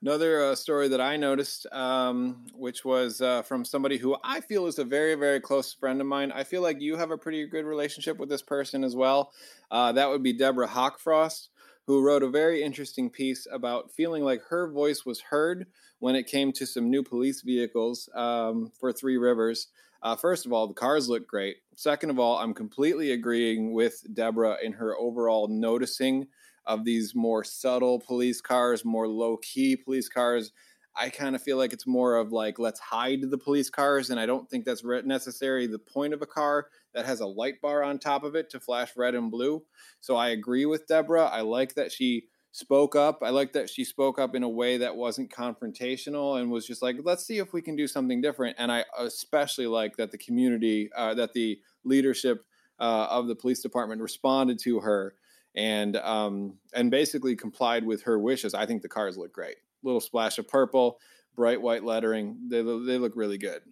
Another 0.00 0.44
uh, 0.44 0.54
story 0.54 0.86
that 0.88 1.00
I 1.00 1.16
noticed, 1.16 1.66
um, 1.72 2.46
which 2.54 2.84
was 2.84 3.20
uh, 3.20 3.42
from 3.42 3.64
somebody 3.64 3.98
who 3.98 4.16
I 4.22 4.40
feel 4.40 4.66
is 4.66 4.78
a 4.78 4.84
very, 4.84 5.16
very 5.16 5.40
close 5.40 5.72
friend 5.72 6.00
of 6.00 6.06
mine. 6.06 6.30
I 6.30 6.44
feel 6.44 6.62
like 6.62 6.80
you 6.80 6.96
have 6.96 7.10
a 7.10 7.18
pretty 7.18 7.44
good 7.48 7.64
relationship 7.64 8.16
with 8.16 8.28
this 8.28 8.42
person 8.42 8.84
as 8.84 8.94
well. 8.94 9.32
Uh, 9.72 9.90
that 9.90 10.08
would 10.08 10.22
be 10.22 10.32
Deborah 10.32 10.68
Hockfrost, 10.68 11.48
who 11.88 12.00
wrote 12.00 12.22
a 12.22 12.30
very 12.30 12.62
interesting 12.62 13.10
piece 13.10 13.48
about 13.50 13.90
feeling 13.90 14.22
like 14.22 14.40
her 14.50 14.70
voice 14.70 15.04
was 15.04 15.20
heard 15.20 15.66
when 15.98 16.14
it 16.14 16.28
came 16.28 16.52
to 16.52 16.64
some 16.64 16.90
new 16.90 17.02
police 17.02 17.42
vehicles 17.42 18.08
um, 18.14 18.70
for 18.78 18.92
Three 18.92 19.16
Rivers. 19.16 19.66
Uh, 20.02 20.16
first 20.16 20.46
of 20.46 20.52
all, 20.52 20.66
the 20.66 20.74
cars 20.74 21.08
look 21.08 21.26
great. 21.26 21.56
Second 21.74 22.10
of 22.10 22.18
all, 22.18 22.38
I'm 22.38 22.54
completely 22.54 23.12
agreeing 23.12 23.72
with 23.72 24.02
Deborah 24.12 24.56
in 24.62 24.72
her 24.72 24.96
overall 24.96 25.48
noticing 25.48 26.26
of 26.66 26.84
these 26.84 27.14
more 27.14 27.42
subtle 27.42 27.98
police 28.00 28.40
cars, 28.40 28.84
more 28.84 29.08
low 29.08 29.38
key 29.38 29.74
police 29.76 30.08
cars. 30.08 30.52
I 30.94 31.10
kind 31.10 31.34
of 31.36 31.42
feel 31.42 31.56
like 31.56 31.72
it's 31.72 31.86
more 31.86 32.16
of 32.16 32.32
like, 32.32 32.58
let's 32.58 32.80
hide 32.80 33.20
the 33.22 33.38
police 33.38 33.70
cars. 33.70 34.10
And 34.10 34.18
I 34.18 34.26
don't 34.26 34.50
think 34.50 34.64
that's 34.64 34.84
necessary. 34.84 35.66
The 35.66 35.78
point 35.78 36.12
of 36.12 36.22
a 36.22 36.26
car 36.26 36.66
that 36.94 37.06
has 37.06 37.20
a 37.20 37.26
light 37.26 37.60
bar 37.60 37.82
on 37.82 37.98
top 37.98 38.24
of 38.24 38.34
it 38.34 38.50
to 38.50 38.60
flash 38.60 38.96
red 38.96 39.14
and 39.14 39.30
blue. 39.30 39.62
So 40.00 40.16
I 40.16 40.30
agree 40.30 40.66
with 40.66 40.88
Deborah. 40.88 41.26
I 41.26 41.42
like 41.42 41.74
that 41.74 41.92
she 41.92 42.24
spoke 42.58 42.96
up. 42.96 43.22
I 43.22 43.30
like 43.30 43.52
that 43.52 43.70
she 43.70 43.84
spoke 43.84 44.18
up 44.18 44.34
in 44.34 44.42
a 44.42 44.48
way 44.48 44.78
that 44.78 44.96
wasn't 44.96 45.30
confrontational 45.30 46.40
and 46.40 46.50
was 46.50 46.66
just 46.66 46.82
like, 46.82 46.96
let's 47.04 47.24
see 47.24 47.38
if 47.38 47.52
we 47.52 47.62
can 47.62 47.76
do 47.76 47.86
something 47.86 48.20
different. 48.20 48.56
And 48.58 48.72
I 48.72 48.84
especially 48.98 49.68
like 49.68 49.96
that 49.96 50.10
the 50.10 50.18
community, 50.18 50.90
uh, 50.96 51.14
that 51.14 51.32
the 51.32 51.60
leadership 51.84 52.44
uh, 52.80 53.06
of 53.10 53.28
the 53.28 53.36
police 53.36 53.60
department 53.60 54.02
responded 54.02 54.58
to 54.60 54.80
her 54.80 55.14
and 55.54 55.96
um, 55.98 56.54
and 56.74 56.90
basically 56.90 57.36
complied 57.36 57.84
with 57.84 58.02
her 58.02 58.18
wishes. 58.18 58.54
I 58.54 58.66
think 58.66 58.82
the 58.82 58.88
cars 58.88 59.16
look 59.16 59.32
great. 59.32 59.56
Little 59.84 60.00
splash 60.00 60.38
of 60.38 60.48
purple, 60.48 60.98
bright 61.36 61.62
white 61.62 61.84
lettering. 61.84 62.38
They 62.48 62.62
they 62.62 62.98
look 62.98 63.12
really 63.14 63.38
good. 63.38 63.62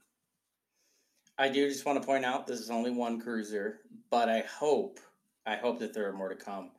I 1.38 1.48
do 1.48 1.68
just 1.68 1.84
want 1.84 2.00
to 2.00 2.06
point 2.06 2.24
out 2.24 2.46
this 2.46 2.60
is 2.60 2.70
only 2.70 2.92
one 2.92 3.20
cruiser, 3.20 3.80
but 4.10 4.28
I 4.28 4.40
hope 4.40 5.00
I 5.44 5.56
hope 5.56 5.80
that 5.80 5.92
there 5.92 6.08
are 6.08 6.12
more 6.12 6.28
to 6.28 6.36
come. 6.36 6.70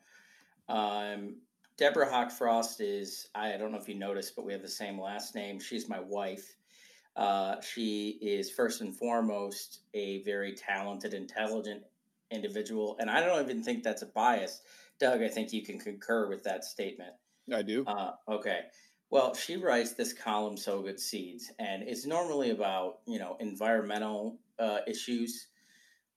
Um, 0.70 1.36
Deborah 1.78 2.10
Hockfrost 2.10 2.82
is 2.82 3.28
I 3.36 3.56
don't 3.58 3.72
know 3.72 3.78
if 3.78 3.88
you 3.88 3.96
noticed, 3.96 4.36
but 4.36 4.46
we 4.46 4.54
have 4.54 4.62
the 4.62 4.68
same 4.70 5.00
last 5.00 5.36
name. 5.36 5.60
She's 5.60 5.88
my 5.88 6.00
wife. 6.00 6.56
Uh, 7.16 7.60
she 7.62 8.18
is 8.22 8.52
first 8.52 8.82
and 8.82 8.96
foremost 8.96 9.80
a 9.94 10.24
very 10.24 10.54
talented, 10.54 11.14
intelligent 11.14 11.84
individual, 12.32 12.98
and 13.00 13.10
I 13.10 13.22
don't 13.22 13.44
even 13.44 13.64
think 13.64 13.84
that's 13.84 14.02
a 14.02 14.08
bias. 14.08 14.62
Doug, 15.00 15.22
I 15.22 15.28
think 15.28 15.54
you 15.54 15.64
can 15.64 15.80
concur 15.80 16.28
with 16.28 16.44
that 16.44 16.64
statement. 16.64 17.14
I 17.54 17.62
do. 17.62 17.86
Uh, 17.86 18.12
okay. 18.28 18.62
Well, 19.10 19.34
she 19.36 19.56
writes 19.56 19.94
this 19.94 20.12
column, 20.12 20.58
Sow 20.58 20.82
Good 20.82 21.00
Seeds, 21.00 21.52
and 21.60 21.84
it's 21.84 22.06
normally 22.06 22.50
about, 22.50 23.00
you 23.08 23.20
know, 23.20 23.38
environmental 23.40 24.40
uh, 24.60 24.80
issues. 24.86 25.48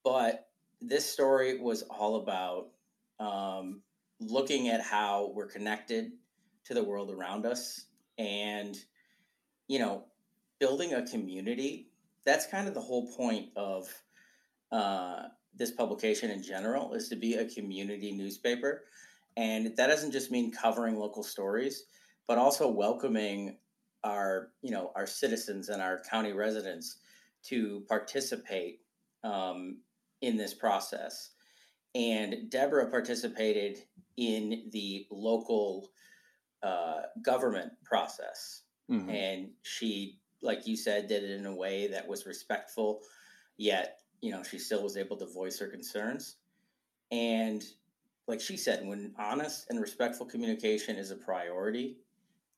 But 0.03 0.49
this 0.81 1.07
story 1.07 1.61
was 1.61 1.83
all 1.83 2.17
about 2.17 2.71
um, 3.21 3.83
looking 4.21 4.69
at 4.69 4.81
how 4.81 5.33
we're 5.35 5.47
connected 5.47 6.13
to 6.65 6.75
the 6.75 6.85
world 6.85 7.11
around 7.11 7.47
us 7.47 7.87
and, 8.19 8.77
you 9.67 9.79
know, 9.79 10.05
building 10.59 10.95
a 10.95 11.07
community. 11.07 11.89
That's 12.25 12.47
kind 12.47 12.69
of 12.69 12.75
the 12.75 12.81
whole 12.81 13.13
point 13.15 13.49
of 13.57 13.89
uh, 14.71 15.25
this 15.57 15.71
publication 15.71 16.31
in 16.31 16.43
general 16.43 16.95
is 16.95 17.09
to 17.09 17.17
be 17.17 17.35
a 17.35 17.49
community 17.49 18.13
newspaper. 18.13 18.85
And 19.37 19.75
that 19.77 19.87
doesn't 19.87 20.13
just 20.13 20.31
mean 20.31 20.53
covering 20.53 20.97
local 20.97 21.23
stories, 21.23 21.85
but 22.29 22.39
also 22.39 22.69
welcoming 22.69 23.57
our, 24.05 24.51
you 24.63 24.71
know, 24.71 24.93
our 24.95 25.07
citizens 25.07 25.69
and 25.69 25.81
our 25.81 26.01
county 26.11 26.33
residents 26.33 26.99
to 27.45 27.85
participate 27.89 28.81
um, 29.25 29.79
in 30.21 30.37
this 30.37 30.53
process. 30.53 31.31
And 31.95 32.51
Deborah 32.51 32.91
participated 32.91 33.79
in 34.17 34.69
the 34.73 35.07
local 35.11 35.91
uh, 36.63 37.03
government 37.23 37.73
process. 37.85 38.63
Mhm. 38.91 39.09
And 39.09 39.51
she, 39.63 40.21
like 40.43 40.67
you 40.67 40.77
said, 40.77 41.07
did 41.07 41.25
it 41.25 41.31
in 41.31 41.47
a 41.47 41.55
way 41.55 41.87
that 41.89 42.07
was 42.07 42.27
respectful, 42.27 43.01
yet, 43.57 44.01
you 44.21 44.31
know, 44.31 44.43
she 44.43 44.59
still 44.59 44.83
was 44.83 44.97
able 44.97 45.17
to 45.17 45.27
voice 45.27 45.59
her 45.59 45.69
concerns. 45.69 46.37
And 47.11 47.65
like 48.29 48.41
she 48.41 48.57
said, 48.57 48.87
when 48.87 49.15
honest 49.19 49.67
and 49.71 49.81
respectful 49.81 50.27
communication 50.27 50.97
is 50.97 51.11
a 51.11 51.17
priority, 51.17 51.99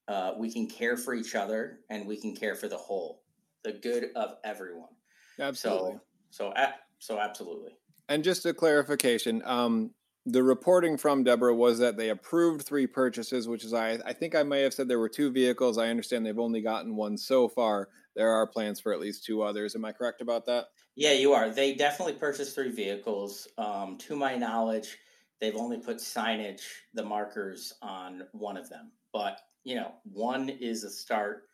uh, 0.09 0.35
we 0.37 0.53
can 0.53 0.67
care 0.67 0.97
for 0.97 1.15
each 1.15 1.35
other 1.35 1.81
and 1.89 2.07
we 2.07 2.21
can 2.21 2.35
care 2.35 2.55
for 2.55 2.69
the 2.69 2.77
whole, 2.77 3.23
the 3.65 3.73
good 3.73 4.11
of 4.17 4.37
everyone. 4.45 4.95
Absolutely. 5.39 5.99
So, 6.31 6.53
so, 6.55 6.73
so 6.99 7.19
absolutely. 7.19 7.73
And 8.09 8.25
just 8.25 8.45
a 8.47 8.55
clarification, 8.55 9.43
um, 9.45 9.95
the 10.25 10.43
reporting 10.43 10.97
from 10.97 11.25
Deborah 11.25 11.55
was 11.55 11.79
that 11.79 11.97
they 11.97 12.11
approved 12.11 12.63
three 12.67 12.87
purchases, 12.87 13.49
which 13.49 13.65
is 13.65 13.75
I 13.75 13.99
I 14.05 14.13
think 14.13 14.35
I 14.35 14.43
may 14.45 14.63
have 14.63 14.75
said 14.75 14.89
there 14.89 14.99
were 14.99 15.09
two 15.09 15.31
vehicles. 15.33 15.79
I 15.79 15.89
understand 15.89 16.25
they've 16.25 16.39
only 16.39 16.61
gotten 16.63 16.95
one 16.97 17.17
so 17.17 17.49
far. 17.49 17.89
There 18.15 18.31
are 18.31 18.47
plans 18.47 18.81
for 18.81 18.93
at 18.93 19.01
least 19.01 19.25
two 19.25 19.43
others. 19.43 19.75
Am 19.75 19.85
I 19.85 19.93
correct 19.93 20.21
about 20.21 20.47
that? 20.47 20.67
Yeah, 20.95 21.13
you 21.13 21.33
are. 21.33 21.51
They 21.51 21.75
definitely 21.75 22.15
purchased 22.15 22.55
three 22.55 22.71
vehicles. 22.71 23.49
Um, 23.57 23.97
to 23.99 24.15
my 24.17 24.37
knowledge, 24.37 24.99
they've 25.41 25.57
only 25.57 25.79
put 25.79 25.97
signage, 25.99 26.63
the 26.93 27.05
markers 27.05 27.73
on 27.83 28.29
one 28.33 28.57
of 28.57 28.69
them. 28.69 28.93
But, 29.13 29.41
you 29.65 29.75
know, 29.75 29.95
one 30.05 30.49
is 30.49 30.85
a 30.85 30.91
start 30.91 31.49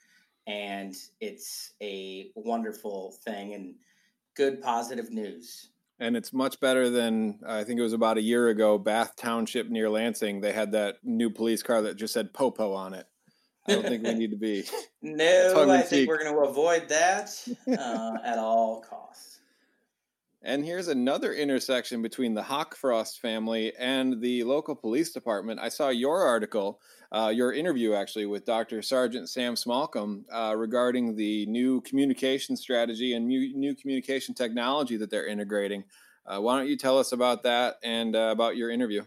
and 0.47 0.95
it's 1.21 1.75
a 1.83 2.33
wonderful 2.35 3.13
thing 3.25 3.55
and 3.55 3.77
good 4.35 4.61
positive 4.61 5.11
news. 5.11 5.71
And 6.01 6.17
it's 6.17 6.33
much 6.33 6.61
better 6.61 6.91
than 6.91 7.41
I 7.47 7.65
think 7.65 7.81
it 7.81 7.83
was 7.83 7.93
about 7.93 8.19
a 8.19 8.23
year 8.23 8.49
ago, 8.49 8.79
Bath 8.79 9.17
Township 9.17 9.69
near 9.69 9.91
Lansing. 9.91 10.41
They 10.41 10.53
had 10.53 10.73
that 10.73 10.99
new 11.03 11.29
police 11.31 11.63
car 11.63 11.83
that 11.83 11.97
just 11.97 12.15
said 12.15 12.33
Popo 12.33 12.73
on 12.73 12.95
it. 12.95 13.07
I 13.67 13.73
don't 13.73 13.83
think 13.85 14.03
we 14.03 14.15
need 14.15 14.31
to 14.31 14.37
be. 14.37 14.65
No, 15.01 15.71
I 15.71 15.83
think 15.83 16.09
we're 16.09 16.23
going 16.23 16.35
to 16.35 16.41
avoid 16.41 16.89
that 16.89 17.31
uh, 17.69 18.17
at 18.25 18.37
all 18.37 18.81
costs. 18.81 19.38
And 20.43 20.65
here's 20.65 20.87
another 20.87 21.35
intersection 21.35 22.01
between 22.01 22.33
the 22.33 22.43
Hockfrost 22.43 23.19
family 23.19 23.75
and 23.77 24.21
the 24.21 24.45
local 24.45 24.77
police 24.77 25.11
department. 25.11 25.59
I 25.59 25.69
saw 25.69 25.89
your 25.89 26.23
article, 26.23 26.81
uh, 27.11 27.33
your 27.35 27.53
interview 27.53 27.95
actually, 27.95 28.27
with 28.27 28.45
Dr. 28.45 28.81
Sergeant 28.81 29.29
Sam 29.29 29.57
Smalcolm 29.57 30.25
uh, 30.33 30.55
regarding 30.57 31.17
the 31.17 31.45
new 31.47 31.81
communication 31.81 32.57
strategy 32.57 33.15
and 33.15 33.27
new, 33.27 33.57
new 33.57 33.75
communication 33.75 34.33
technology 34.33 34.97
that 34.97 35.11
they're 35.11 35.27
integrating. 35.27 35.83
Uh, 36.25 36.39
why 36.39 36.57
don't 36.57 36.69
you 36.69 36.77
tell 36.77 36.99
us 36.99 37.11
about 37.11 37.43
that 37.43 37.77
and 37.83 38.15
uh, 38.15 38.29
about 38.31 38.57
your 38.57 38.71
interview? 38.71 39.03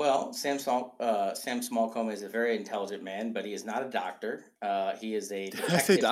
Well, 0.00 0.32
Sam, 0.32 0.58
Small, 0.58 0.96
uh, 0.98 1.34
Sam 1.34 1.60
Smallcombe 1.60 2.10
is 2.10 2.22
a 2.22 2.28
very 2.30 2.56
intelligent 2.56 3.02
man, 3.02 3.34
but 3.34 3.44
he 3.44 3.52
is 3.52 3.66
not 3.66 3.82
a 3.82 3.90
doctor. 3.90 4.46
Uh, 4.62 4.96
he 4.96 5.14
is 5.14 5.30
a 5.30 5.50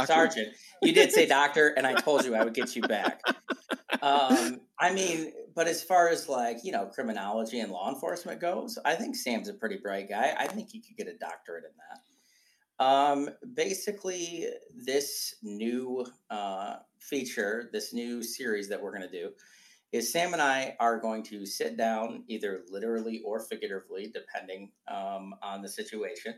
sergeant. 0.04 0.48
You 0.82 0.92
did 0.92 1.10
say 1.10 1.24
doctor, 1.24 1.68
and 1.68 1.86
I 1.86 1.94
told 1.94 2.26
you 2.26 2.34
I 2.34 2.44
would 2.44 2.52
get 2.52 2.76
you 2.76 2.82
back. 2.82 3.22
Um, 4.00 4.60
I 4.78 4.92
mean, 4.92 5.32
but 5.56 5.66
as 5.66 5.82
far 5.82 6.08
as 6.08 6.28
like 6.28 6.58
you 6.62 6.70
know 6.70 6.86
criminology 6.86 7.58
and 7.58 7.72
law 7.72 7.88
enforcement 7.88 8.40
goes, 8.40 8.78
I 8.84 8.94
think 8.94 9.16
Sam's 9.16 9.48
a 9.48 9.54
pretty 9.54 9.78
bright 9.82 10.08
guy. 10.08 10.36
I 10.38 10.46
think 10.46 10.68
he 10.70 10.80
could 10.80 10.96
get 10.96 11.08
a 11.08 11.18
doctorate 11.18 11.64
in 11.64 11.70
that. 12.78 12.84
Um, 12.84 13.30
basically, 13.54 14.46
this 14.72 15.34
new 15.42 16.06
uh, 16.30 16.76
feature, 17.00 17.70
this 17.72 17.92
new 17.92 18.22
series 18.22 18.68
that 18.68 18.80
we're 18.80 18.96
going 18.96 19.10
to 19.10 19.20
do, 19.20 19.30
is 19.92 20.12
Sam 20.12 20.32
and 20.32 20.42
I 20.42 20.76
are 20.80 21.00
going 21.00 21.22
to 21.24 21.46
sit 21.46 21.76
down, 21.76 22.24
either 22.28 22.64
literally 22.70 23.22
or 23.24 23.40
figuratively, 23.40 24.12
depending 24.12 24.70
um, 24.86 25.34
on 25.42 25.62
the 25.62 25.68
situation, 25.68 26.34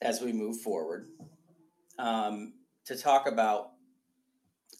as 0.00 0.20
we 0.20 0.32
move 0.32 0.60
forward, 0.60 1.08
um, 1.98 2.54
to 2.86 2.96
talk 2.96 3.26
about 3.26 3.72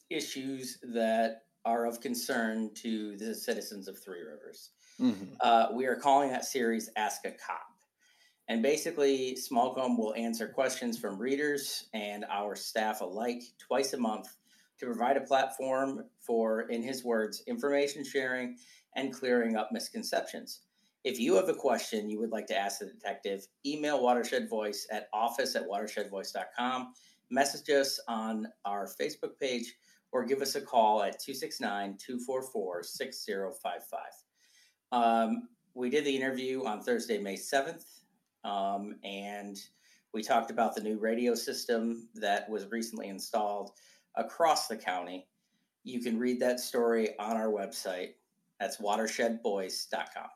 issues 0.09 0.79
that 0.83 1.43
are 1.65 1.87
of 1.87 2.01
concern 2.01 2.71
to 2.75 3.17
the 3.19 3.35
citizens 3.35 3.89
of 3.89 4.03
Three 4.03 4.23
Rivers. 4.23 4.71
Mhm. 4.99 5.37
Uh, 5.41 5.69
we 5.75 5.87
are 5.87 5.97
calling 5.97 6.31
that 6.31 6.45
series 6.45 6.91
Ask 6.97 7.25
a 7.27 7.33
Cop. 7.33 7.67
And 8.49 8.63
basically, 8.63 9.37
Smallcomb 9.37 9.97
will 9.97 10.15
answer 10.15 10.49
questions 10.49 10.99
from 10.99 11.19
readers 11.19 11.89
and 11.93 12.25
our 12.25 12.57
staff 12.57 13.01
alike 13.01 13.43
twice 13.59 13.93
a 13.93 13.97
month 13.99 14.37
to 14.81 14.87
provide 14.87 15.19
a 15.19 15.21
platform 15.21 16.05
for, 16.19 16.63
in 16.63 16.83
his 16.83 17.05
words, 17.05 17.43
information 17.47 18.03
sharing 18.03 18.57
and 18.97 19.15
clearing 19.15 19.55
up 19.55 19.69
misconceptions. 19.73 20.61
If 21.05 21.21
you 21.21 21.35
have 21.37 21.49
a 21.49 21.55
question 21.55 22.11
you 22.11 22.19
would 22.19 22.31
like 22.31 22.47
to 22.49 22.57
ask 22.57 22.81
the 22.81 22.87
detective, 22.87 23.47
email 23.65 24.03
Watershed 24.03 24.49
Voice 24.49 24.87
at 24.91 25.09
office 25.13 25.55
at 25.55 25.69
watershedvoice.com, 25.69 26.95
message 27.31 27.71
us 27.71 28.01
on 28.09 28.49
our 28.65 28.89
Facebook 29.01 29.39
page, 29.39 29.75
or 30.13 30.25
give 30.25 30.41
us 30.41 30.57
a 30.57 30.61
call 30.61 31.03
at 31.03 31.21
269 31.21 31.97
244 31.99 32.83
6055. 32.83 34.01
Um, 34.93 35.49
we 35.75 35.89
did 35.89 36.05
the 36.05 36.17
interview 36.17 36.65
on 36.65 36.83
Thursday, 36.83 37.19
May 37.19 37.37
7th, 37.37 37.85
um, 38.45 38.97
and 39.05 39.59
we 40.13 40.23
talked 40.23 40.51
about 40.51 40.75
the 40.75 40.83
new 40.83 40.99
radio 40.99 41.35
system 41.35 42.09
that 42.15 42.49
was 42.49 42.67
recently 42.71 43.09
installed 43.09 43.71
across 44.17 44.69
the 44.69 44.77
county. 44.77 45.27
You 45.85 46.01
can 46.01 46.19
read 46.19 46.41
that 46.41 46.61
story 46.61 47.19
on 47.19 47.37
our 47.37 47.49
website. 47.49 48.15
That's 48.59 48.77
watershedvoice.com. 48.79 50.29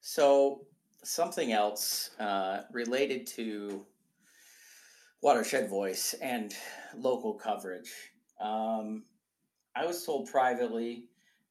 So, 0.00 0.66
something 1.02 1.52
else 1.52 2.10
uh, 2.20 2.62
related 2.70 3.26
to 3.28 3.84
Watershed 5.22 5.70
Voice 5.70 6.14
and 6.20 6.54
local 6.94 7.34
coverage. 7.34 7.90
Um, 8.40 9.04
I 9.74 9.86
was 9.86 10.04
told 10.04 10.30
privately 10.30 11.06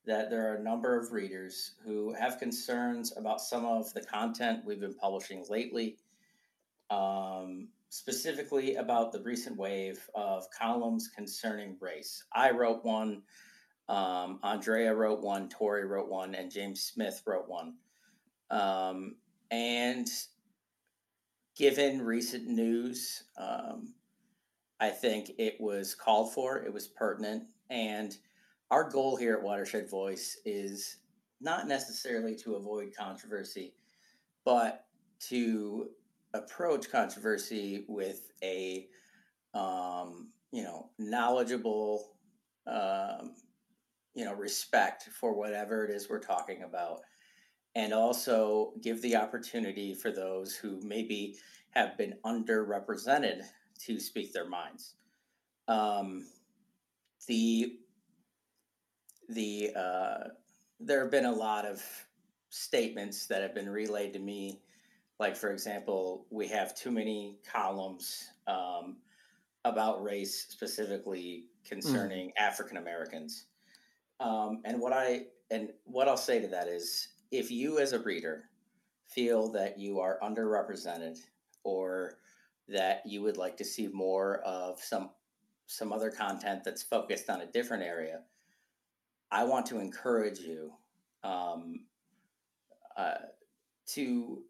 that 0.05 0.29
there 0.29 0.51
are 0.51 0.55
a 0.55 0.63
number 0.63 0.99
of 0.99 1.11
readers 1.11 1.71
who 1.83 2.13
have 2.13 2.39
concerns 2.39 3.15
about 3.17 3.41
some 3.41 3.65
of 3.65 3.93
the 3.93 4.01
content 4.01 4.63
we've 4.65 4.79
been 4.79 4.93
publishing 4.93 5.45
lately, 5.49 5.97
um, 6.89 7.69
specifically 7.93 8.77
about 8.77 9.11
the 9.11 9.21
recent 9.21 9.55
wave 9.55 10.09
of 10.15 10.49
columns 10.49 11.11
concerning 11.15 11.77
race. 11.79 12.23
I 12.33 12.49
wrote 12.49 12.83
one, 12.83 13.21
um, 13.87 14.39
Andrea 14.41 14.95
wrote 14.95 15.21
one, 15.21 15.47
Tori 15.47 15.85
wrote 15.85 16.09
one, 16.09 16.33
and 16.33 16.49
James 16.49 16.81
Smith 16.81 17.21
wrote 17.27 17.47
one. 17.47 17.75
Um, 18.49 19.17
and 19.51 20.07
given 21.55 22.01
recent 22.01 22.47
news, 22.47 23.25
um, 23.37 23.93
I 24.79 24.89
think 24.89 25.29
it 25.37 25.57
was 25.59 25.93
called 25.93 26.33
for, 26.33 26.63
it 26.63 26.73
was 26.73 26.87
pertinent, 26.87 27.43
and 27.69 28.17
our 28.71 28.89
goal 28.89 29.17
here 29.17 29.35
at 29.35 29.43
Watershed 29.43 29.87
Voice 29.87 30.39
is 30.45 30.97
not 31.41 31.67
necessarily 31.67 32.35
to 32.37 32.55
avoid 32.55 32.91
controversy, 32.97 33.75
but 34.45 34.85
to 35.29 35.91
approach 36.33 36.89
controversy 36.89 37.85
with 37.87 38.31
a 38.43 38.87
um, 39.53 40.29
you 40.51 40.63
know 40.63 40.89
knowledgeable 40.97 42.15
um, 42.67 43.35
you 44.15 44.25
know 44.25 44.33
respect 44.33 45.09
for 45.19 45.33
whatever 45.33 45.85
it 45.85 45.91
is 45.91 46.09
we're 46.09 46.19
talking 46.19 46.63
about 46.63 47.01
and 47.75 47.93
also 47.93 48.73
give 48.81 49.01
the 49.01 49.15
opportunity 49.15 49.93
for 49.93 50.11
those 50.11 50.55
who 50.55 50.79
maybe 50.83 51.35
have 51.71 51.97
been 51.97 52.15
underrepresented 52.25 53.41
to 53.79 53.99
speak 53.99 54.31
their 54.31 54.47
minds. 54.47 54.95
Um, 55.67 56.27
the 57.27 57.77
the 59.29 59.71
uh, 59.75 60.23
there 60.79 61.01
have 61.01 61.11
been 61.11 61.25
a 61.25 61.31
lot 61.31 61.65
of 61.65 61.81
statements 62.49 63.25
that 63.27 63.41
have 63.41 63.55
been 63.55 63.69
relayed 63.69 64.13
to 64.13 64.19
me 64.19 64.61
like 65.23 65.37
for 65.37 65.51
example 65.51 66.25
we 66.31 66.45
have 66.49 66.75
too 66.75 66.91
many 66.91 67.37
columns 67.49 68.27
um, 68.47 68.97
about 69.63 70.03
race 70.03 70.47
specifically 70.49 71.45
concerning 71.65 72.33
african 72.37 72.75
americans. 72.75 73.45
Um, 74.19 74.61
and 74.65 74.81
what 74.81 74.91
i 74.91 75.21
and 75.49 75.69
what 75.85 76.09
i'll 76.09 76.17
say 76.17 76.41
to 76.41 76.47
that 76.47 76.67
is 76.67 77.07
if 77.31 77.49
you 77.49 77.79
as 77.79 77.93
a 77.93 77.99
reader 77.99 78.49
feel 79.07 79.49
that 79.53 79.79
you 79.79 80.01
are 80.01 80.19
underrepresented 80.21 81.17
or 81.63 82.17
that 82.67 83.01
you 83.05 83.21
would 83.21 83.37
like 83.37 83.55
to 83.57 83.63
see 83.63 83.87
more 83.87 84.41
of 84.45 84.81
some 84.81 85.09
some 85.67 85.93
other 85.93 86.11
content 86.11 86.65
that's 86.65 86.83
focused 86.83 87.29
on 87.29 87.39
a 87.39 87.45
different 87.45 87.83
area 87.83 88.19
i 89.31 89.45
want 89.45 89.65
to 89.67 89.79
encourage 89.79 90.39
you 90.39 90.73
um, 91.23 91.85
uh, 92.97 93.13
to 93.87 94.43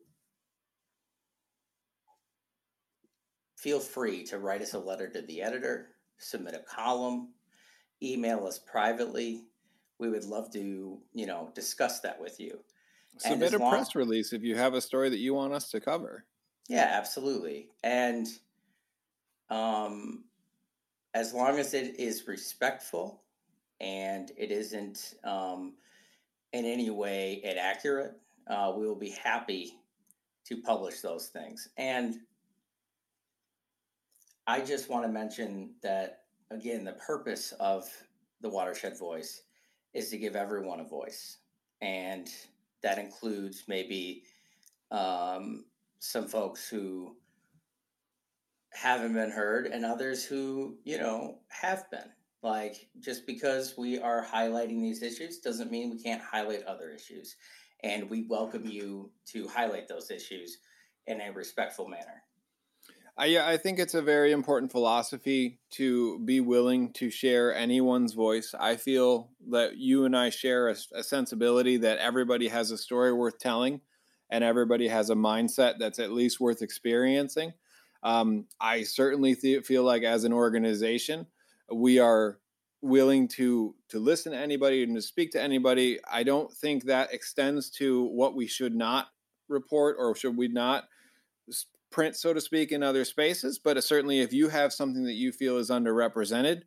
feel 3.64 3.80
free 3.80 4.26
to 4.26 4.40
write 4.40 4.62
us 4.62 4.74
a 4.74 4.80
letter 4.80 5.08
to 5.08 5.22
the 5.22 5.42
editor, 5.42 5.88
submit 6.18 6.54
a 6.54 6.60
column, 6.60 7.30
email 8.04 8.46
us 8.46 8.60
privately. 8.60 9.46
We 10.00 10.10
would 10.10 10.26
love 10.26 10.52
to, 10.52 11.00
you 11.14 11.26
know, 11.26 11.50
discuss 11.56 12.02
that 12.02 12.20
with 12.20 12.42
you. 12.42 12.60
Submit 13.18 13.54
a 13.54 13.58
long- 13.60 13.72
press 13.72 13.96
release 13.96 14.34
if 14.34 14.44
you 14.44 14.58
have 14.58 14.74
a 14.74 14.82
story 14.82 15.10
that 15.10 15.20
you 15.20 15.34
want 15.34 15.54
us 15.54 15.72
to 15.72 15.80
cover. 15.80 16.26
Yeah, 16.68 16.90
absolutely. 16.92 17.70
And 17.84 18.28
um, 19.50 20.26
as 21.14 21.34
long 21.34 21.58
as 21.58 21.74
it 21.74 21.98
is 21.98 22.28
respectful 22.28 23.22
and 23.80 24.30
it 24.38 24.52
isn't 24.52 25.14
um, 25.24 25.76
in 26.52 26.66
any 26.66 26.90
way 26.90 27.40
inaccurate, 27.46 28.20
uh, 28.48 28.74
we 28.76 28.86
will 28.86 28.96
be 28.96 29.12
happy 29.12 29.76
to 30.48 30.58
publish 30.58 31.00
those 31.00 31.28
things. 31.28 31.70
And 31.78 32.18
I 34.46 34.60
just 34.60 34.90
want 34.90 35.06
to 35.06 35.12
mention 35.12 35.76
that, 35.82 36.24
again, 36.52 36.84
the 36.84 36.94
purpose 36.94 37.54
of 37.60 37.90
the 38.42 38.50
Watershed 38.50 39.00
Voice 39.00 39.44
is 39.94 40.10
to 40.10 40.18
give 40.18 40.36
everyone 40.36 40.82
a 40.82 40.84
voice. 40.84 41.38
And 41.82 42.30
that 42.82 42.98
includes 42.98 43.64
maybe 43.68 44.24
um, 44.92 45.66
some 46.00 46.28
folks 46.28 46.68
who 46.68 47.16
haven't 48.72 49.14
been 49.14 49.32
heard 49.32 49.68
and 49.68 49.86
others 49.86 50.26
who, 50.26 50.78
you 50.84 50.98
know, 50.98 51.40
have 51.48 51.90
been. 51.90 52.12
Like, 52.42 52.90
just 53.00 53.26
because 53.26 53.78
we 53.78 54.00
are 54.00 54.26
highlighting 54.26 54.82
these 54.82 55.02
issues 55.02 55.40
doesn't 55.40 55.72
mean 55.72 55.90
we 55.90 56.04
can't 56.04 56.22
highlight 56.22 56.64
other 56.64 56.90
issues. 56.90 57.38
And 57.84 58.10
we 58.10 58.26
welcome 58.30 58.66
you 58.66 59.10
to 59.28 59.48
highlight 59.48 59.88
those 59.88 60.12
issues 60.12 60.58
in 61.08 61.22
a 61.22 61.32
respectful 61.32 61.88
manner. 61.88 62.24
I, 63.16 63.38
I 63.38 63.58
think 63.58 63.78
it's 63.78 63.94
a 63.94 64.02
very 64.02 64.32
important 64.32 64.72
philosophy 64.72 65.60
to 65.72 66.20
be 66.20 66.40
willing 66.40 66.92
to 66.94 67.12
share 67.12 67.54
anyone's 67.54 68.14
voice. 68.14 68.56
I 68.60 68.76
feel 68.76 69.30
that 69.52 69.78
you 69.78 70.06
and 70.06 70.18
I 70.18 70.32
share 70.32 70.70
a, 70.70 70.76
a 70.96 71.04
sensibility 71.04 71.78
that 71.78 72.00
everybody 72.00 72.48
has 72.48 72.72
a 72.72 72.78
story 72.78 73.14
worth 73.14 73.38
telling 73.38 73.82
and 74.32 74.44
everybody 74.44 74.88
has 74.88 75.12
a 75.12 75.16
mindset 75.16 75.76
that's 75.78 76.00
at 76.00 76.12
least 76.12 76.40
worth 76.40 76.64
experiencing. 76.64 77.54
Um, 78.02 78.48
I 78.60 78.82
certainly 78.82 79.36
th- 79.36 79.64
feel 79.64 79.84
like 79.84 80.02
as 80.02 80.24
an 80.24 80.34
organization, 80.34 81.28
we 81.72 82.00
are 82.00 82.40
willing 82.82 83.30
to 83.30 83.74
to 83.90 84.00
listen 84.00 84.34
to 84.34 84.38
anybody 84.38 84.84
and 84.84 84.96
to 84.96 85.02
speak 85.02 85.32
to 85.32 85.42
anybody. 85.42 86.00
I 86.12 86.24
don't 86.24 86.52
think 86.52 86.86
that 86.86 87.14
extends 87.14 87.70
to 87.72 88.06
what 88.06 88.36
we 88.36 88.48
should 88.48 88.76
not 88.76 89.08
report 89.48 89.98
or 90.00 90.16
should 90.16 90.36
we 90.36 90.48
not 90.48 90.86
print, 91.94 92.18
so 92.18 92.34
to 92.34 92.42
speak, 92.42 92.72
in 92.74 92.84
other 92.84 93.06
spaces. 93.06 93.60
But 93.60 93.82
certainly, 93.84 94.20
if 94.20 94.34
you 94.34 94.50
have 94.50 94.74
something 94.74 95.06
that 95.06 95.14
you 95.14 95.32
feel 95.32 95.58
is 95.58 95.70
underrepresented, 95.70 96.64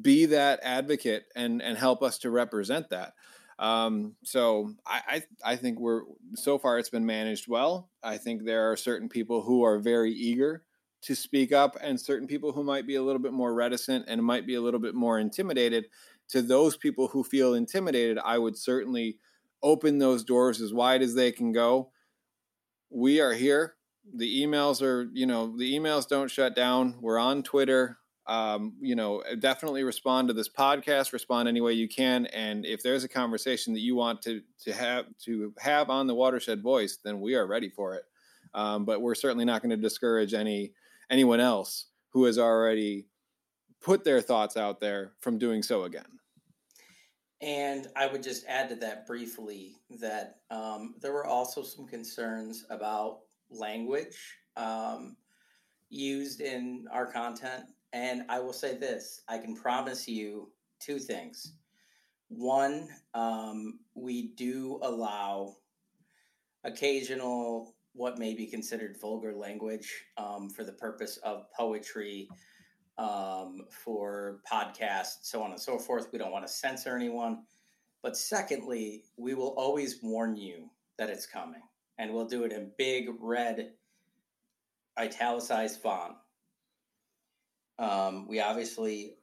be 0.00 0.26
that 0.26 0.60
advocate 0.62 1.24
and 1.36 1.60
and 1.60 1.76
help 1.76 2.02
us 2.02 2.18
to 2.18 2.30
represent 2.30 2.88
that. 2.90 3.12
Um, 3.58 4.16
so 4.24 4.74
I, 4.86 5.22
I 5.44 5.52
I 5.52 5.56
think 5.56 5.78
we're 5.78 6.02
so 6.34 6.58
far 6.58 6.78
it's 6.78 6.88
been 6.88 7.04
managed 7.04 7.48
well. 7.48 7.90
I 8.02 8.16
think 8.16 8.44
there 8.44 8.70
are 8.70 8.76
certain 8.76 9.08
people 9.08 9.42
who 9.42 9.64
are 9.64 9.78
very 9.78 10.12
eager 10.12 10.64
to 11.02 11.16
speak 11.16 11.52
up, 11.52 11.76
and 11.80 12.00
certain 12.00 12.28
people 12.28 12.52
who 12.52 12.62
might 12.62 12.86
be 12.86 12.94
a 12.94 13.02
little 13.02 13.20
bit 13.20 13.32
more 13.32 13.52
reticent 13.52 14.04
and 14.08 14.24
might 14.24 14.46
be 14.46 14.54
a 14.54 14.60
little 14.60 14.80
bit 14.80 14.94
more 14.94 15.18
intimidated. 15.18 15.86
To 16.30 16.40
those 16.40 16.76
people 16.76 17.08
who 17.08 17.24
feel 17.24 17.52
intimidated, 17.54 18.18
I 18.24 18.38
would 18.38 18.56
certainly 18.56 19.18
open 19.62 19.98
those 19.98 20.24
doors 20.24 20.60
as 20.60 20.72
wide 20.72 21.02
as 21.02 21.14
they 21.14 21.30
can 21.32 21.52
go. 21.52 21.90
We 22.90 23.20
are 23.20 23.34
here. 23.34 23.74
The 24.14 24.44
emails 24.44 24.82
are, 24.82 25.08
you 25.12 25.26
know, 25.26 25.56
the 25.56 25.78
emails 25.78 26.08
don't 26.08 26.30
shut 26.30 26.54
down. 26.54 26.96
We're 27.00 27.18
on 27.18 27.42
Twitter 27.42 27.98
um, 28.26 28.74
you 28.80 28.94
know, 28.94 29.22
definitely 29.40 29.82
respond 29.82 30.28
to 30.28 30.34
this 30.34 30.48
podcast. 30.48 31.12
Respond 31.12 31.48
any 31.48 31.60
way 31.60 31.72
you 31.72 31.88
can, 31.88 32.26
and 32.26 32.64
if 32.64 32.82
there's 32.82 33.04
a 33.04 33.08
conversation 33.08 33.72
that 33.74 33.80
you 33.80 33.96
want 33.96 34.22
to 34.22 34.42
to 34.60 34.72
have 34.72 35.06
to 35.24 35.52
have 35.58 35.90
on 35.90 36.06
the 36.06 36.14
Watershed 36.14 36.62
Voice, 36.62 36.98
then 37.04 37.20
we 37.20 37.34
are 37.34 37.46
ready 37.46 37.68
for 37.68 37.94
it. 37.94 38.04
Um, 38.54 38.84
but 38.84 39.00
we're 39.00 39.16
certainly 39.16 39.44
not 39.44 39.60
going 39.62 39.70
to 39.70 39.76
discourage 39.76 40.34
any 40.34 40.72
anyone 41.10 41.40
else 41.40 41.86
who 42.10 42.24
has 42.24 42.38
already 42.38 43.06
put 43.80 44.04
their 44.04 44.20
thoughts 44.20 44.56
out 44.56 44.78
there 44.78 45.14
from 45.20 45.38
doing 45.38 45.62
so 45.62 45.82
again. 45.82 46.04
And 47.40 47.88
I 47.96 48.06
would 48.06 48.22
just 48.22 48.46
add 48.46 48.68
to 48.68 48.76
that 48.76 49.04
briefly 49.04 49.74
that 49.98 50.36
um, 50.52 50.94
there 51.00 51.12
were 51.12 51.26
also 51.26 51.64
some 51.64 51.88
concerns 51.88 52.64
about 52.70 53.22
language 53.52 54.18
um, 54.56 55.16
used 55.90 56.40
in 56.40 56.86
our 56.92 57.10
content 57.10 57.64
and 57.92 58.24
I 58.28 58.40
will 58.40 58.52
say 58.52 58.76
this 58.76 59.22
I 59.28 59.38
can 59.38 59.54
promise 59.54 60.08
you 60.08 60.50
two 60.80 60.98
things. 60.98 61.54
One, 62.28 62.88
um, 63.14 63.80
we 63.94 64.28
do 64.28 64.80
allow 64.82 65.56
occasional, 66.64 67.74
what 67.92 68.18
may 68.18 68.34
be 68.34 68.46
considered 68.46 68.96
vulgar 69.00 69.34
language 69.34 69.92
um, 70.16 70.48
for 70.48 70.64
the 70.64 70.72
purpose 70.72 71.18
of 71.18 71.44
poetry, 71.54 72.28
um, 72.96 73.66
for 73.70 74.40
podcasts, 74.50 75.18
so 75.22 75.42
on 75.42 75.50
and 75.50 75.60
so 75.60 75.78
forth. 75.78 76.08
We 76.10 76.18
don't 76.18 76.32
want 76.32 76.46
to 76.46 76.52
censor 76.52 76.96
anyone. 76.96 77.42
But 78.02 78.16
secondly, 78.16 79.04
we 79.16 79.34
will 79.34 79.54
always 79.58 80.02
warn 80.02 80.36
you 80.36 80.70
that 80.98 81.10
it's 81.10 81.26
coming. 81.26 81.62
And 81.98 82.12
we'll 82.12 82.26
do 82.26 82.44
it 82.44 82.52
in 82.52 82.72
big 82.76 83.08
red 83.20 83.72
italicized 84.98 85.80
font 85.80 86.16
um, 87.82 88.28
we 88.28 88.40
obviously, 88.40 89.16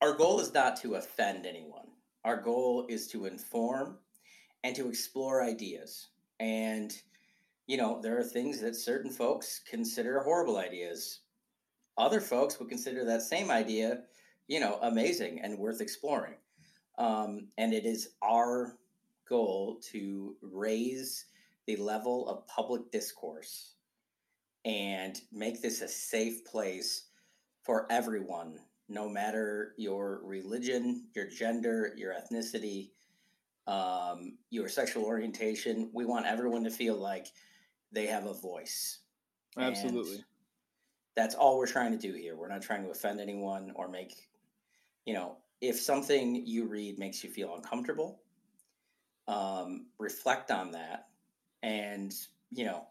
our 0.00 0.12
goal 0.14 0.40
is 0.40 0.52
not 0.52 0.76
to 0.82 0.94
offend 0.94 1.46
anyone. 1.46 1.86
Our 2.24 2.40
goal 2.40 2.86
is 2.88 3.06
to 3.08 3.26
inform 3.26 3.98
and 4.62 4.74
to 4.76 4.88
explore 4.88 5.42
ideas. 5.42 6.08
And, 6.40 6.92
you 7.66 7.76
know, 7.76 8.00
there 8.00 8.18
are 8.18 8.24
things 8.24 8.60
that 8.60 8.74
certain 8.74 9.10
folks 9.10 9.60
consider 9.68 10.20
horrible 10.20 10.56
ideas. 10.56 11.20
Other 11.96 12.20
folks 12.20 12.58
would 12.58 12.68
consider 12.68 13.04
that 13.04 13.22
same 13.22 13.50
idea, 13.50 14.02
you 14.48 14.58
know, 14.58 14.78
amazing 14.82 15.40
and 15.40 15.58
worth 15.58 15.80
exploring. 15.80 16.34
Um, 16.98 17.48
and 17.58 17.72
it 17.72 17.84
is 17.84 18.10
our 18.22 18.78
goal 19.28 19.80
to 19.92 20.34
raise 20.42 21.26
the 21.66 21.76
level 21.76 22.28
of 22.28 22.46
public 22.46 22.90
discourse 22.90 23.74
and 24.64 25.20
make 25.32 25.60
this 25.60 25.82
a 25.82 25.88
safe 25.88 26.44
place 26.44 27.08
for 27.62 27.86
everyone, 27.90 28.58
no 28.88 29.08
matter 29.08 29.74
your 29.76 30.20
religion, 30.24 31.06
your 31.14 31.26
gender, 31.26 31.92
your 31.96 32.14
ethnicity, 32.14 32.90
um, 33.66 34.36
your 34.50 34.68
sexual 34.68 35.04
orientation. 35.04 35.90
We 35.92 36.04
want 36.04 36.26
everyone 36.26 36.64
to 36.64 36.70
feel 36.70 36.96
like 36.96 37.28
they 37.92 38.06
have 38.06 38.26
a 38.26 38.34
voice. 38.34 39.00
Absolutely. 39.58 40.16
And 40.16 40.24
that's 41.16 41.34
all 41.34 41.58
we're 41.58 41.66
trying 41.66 41.92
to 41.92 41.98
do 41.98 42.12
here. 42.14 42.36
We're 42.36 42.48
not 42.48 42.62
trying 42.62 42.84
to 42.84 42.90
offend 42.90 43.20
anyone 43.20 43.72
or 43.74 43.88
make, 43.88 44.14
you 45.06 45.14
know, 45.14 45.36
if 45.60 45.80
something 45.80 46.44
you 46.46 46.66
read 46.66 46.98
makes 46.98 47.22
you 47.24 47.30
feel 47.30 47.54
uncomfortable, 47.54 48.20
um, 49.28 49.86
reflect 49.98 50.50
on 50.50 50.72
that 50.72 51.06
and, 51.64 52.14
you 52.52 52.64
know, 52.66 52.86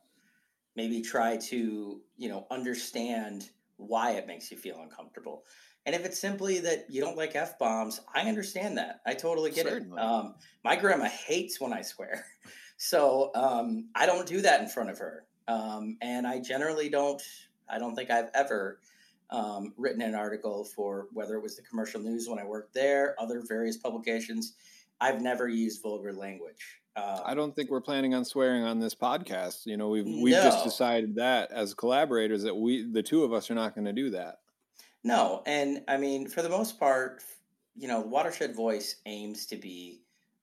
maybe 0.75 1.01
try 1.01 1.37
to, 1.37 2.01
you 2.17 2.29
know, 2.29 2.47
understand 2.49 3.51
why 3.77 4.11
it 4.11 4.25
makes 4.25 4.51
you 4.51 4.57
feel 4.57 4.81
uncomfortable. 4.81 5.43
And 5.85 5.93
if 5.95 6.05
it's 6.05 6.19
simply 6.19 6.59
that 6.61 6.87
you 6.89 6.99
don't 6.99 7.15
like 7.15 7.35
f 7.35 7.59
bombs, 7.59 8.01
I 8.15 8.21
understand 8.21 8.77
that. 8.77 9.01
I 9.05 9.13
totally 9.13 9.51
get 9.51 9.67
Certainly. 9.67 10.01
it. 10.01 10.03
Um, 10.03 10.35
my 10.63 10.75
grandma 10.75 11.05
hates 11.05 11.61
when 11.61 11.71
I 11.71 11.81
swear, 11.83 12.25
so 12.77 13.31
um, 13.35 13.89
I 13.93 14.05
don't 14.05 14.27
do 14.27 14.41
that 14.41 14.61
in 14.61 14.67
front 14.67 14.89
of 14.89 14.97
her. 14.97 15.25
Um, 15.47 15.97
and 16.01 16.25
I 16.25 16.39
generally 16.39 16.89
don't. 16.89 17.21
I 17.69 17.77
don't 17.77 17.95
think 17.95 18.09
I've 18.09 18.29
ever 18.33 18.79
um, 19.29 19.73
written 19.77 20.01
an 20.01 20.15
article 20.15 20.63
for 20.63 21.07
whether 21.11 21.35
it 21.35 21.43
was 21.43 21.57
the 21.57 21.63
commercial 21.63 22.01
news 22.01 22.27
when 22.27 22.39
I 22.39 22.45
worked 22.45 22.73
there, 22.73 23.15
other 23.19 23.43
various 23.47 23.77
publications. 23.77 24.53
I've 25.01 25.21
never 25.21 25.47
used 25.49 25.81
vulgar 25.83 26.13
language. 26.13 26.81
Um, 26.95 27.19
I 27.25 27.33
don't 27.33 27.55
think 27.55 27.71
we're 27.71 27.81
planning 27.81 28.13
on 28.13 28.23
swearing 28.23 28.63
on 28.63 28.79
this 28.79 28.93
podcast. 28.93 29.65
You 29.65 29.77
know, 29.77 29.89
we've 29.89 30.05
we've 30.05 30.33
no. 30.33 30.43
just 30.43 30.63
decided 30.63 31.15
that 31.15 31.51
as 31.51 31.73
collaborators 31.73 32.43
that 32.43 32.55
we 32.55 32.83
the 32.83 33.01
two 33.01 33.23
of 33.23 33.33
us 33.33 33.49
are 33.49 33.55
not 33.55 33.73
going 33.73 33.85
to 33.85 33.93
do 33.93 34.11
that. 34.11 34.39
No, 35.03 35.41
and 35.45 35.83
I 35.87 35.97
mean 35.97 36.27
for 36.27 36.41
the 36.41 36.49
most 36.49 36.79
part, 36.79 37.23
you 37.75 37.87
know, 37.87 37.99
Watershed 37.99 38.55
Voice 38.55 38.97
aims 39.05 39.47
to 39.47 39.55
be 39.55 40.01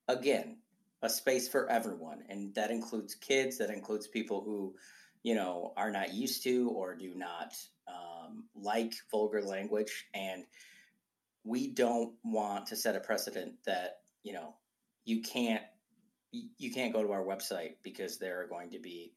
again 0.09 0.57
a 1.01 1.09
space 1.09 1.47
for 1.47 1.69
everyone, 1.69 2.23
and 2.29 2.53
that 2.55 2.69
includes 2.69 3.15
kids, 3.15 3.57
that 3.57 3.69
includes 3.69 4.07
people 4.07 4.41
who, 4.41 4.75
you 5.23 5.35
know, 5.35 5.73
are 5.77 5.89
not 5.89 6.13
used 6.13 6.43
to 6.43 6.69
or 6.69 6.95
do 6.95 7.13
not 7.15 7.55
um, 7.87 8.43
like 8.55 8.93
vulgar 9.09 9.41
language, 9.41 10.07
and 10.13 10.43
we 11.45 11.67
don't 11.67 12.13
want 12.23 12.67
to 12.67 12.75
set 12.75 12.95
a 12.97 12.99
precedent 12.99 13.53
that 13.65 14.01
you 14.21 14.33
know 14.33 14.53
you 15.05 15.21
can't 15.21 15.63
you 16.31 16.71
can't 16.71 16.93
go 16.93 17.03
to 17.03 17.11
our 17.11 17.23
website 17.23 17.75
because 17.83 18.17
there 18.17 18.41
are 18.41 18.47
going 18.47 18.69
to 18.71 18.79
be 18.79 19.13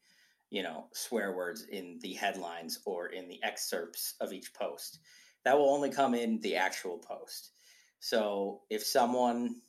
you 0.49 0.63
know 0.63 0.85
swear 0.93 1.35
words 1.35 1.65
in 1.71 1.99
the 2.01 2.13
headlines 2.13 2.79
or 2.85 3.07
in 3.07 3.27
the 3.27 3.41
excerpts 3.43 4.15
of 4.21 4.33
each 4.33 4.53
post. 4.53 4.99
That 5.43 5.57
will 5.57 5.69
only 5.69 5.89
come 5.89 6.15
in 6.15 6.39
the 6.41 6.55
actual 6.55 6.97
post. 6.97 7.51
So 7.99 8.61
if 8.69 8.83
someone 8.83 9.61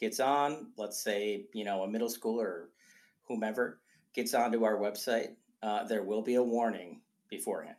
gets 0.00 0.20
on 0.20 0.72
let's 0.76 1.02
say 1.02 1.46
you 1.54 1.64
know 1.64 1.82
a 1.82 1.88
middle 1.88 2.08
schooler 2.08 2.44
or 2.44 2.70
whomever 3.28 3.80
gets 4.14 4.34
onto 4.34 4.64
our 4.64 4.76
website 4.78 5.36
uh, 5.62 5.84
there 5.84 6.02
will 6.02 6.22
be 6.22 6.34
a 6.34 6.42
warning 6.42 7.00
beforehand. 7.28 7.76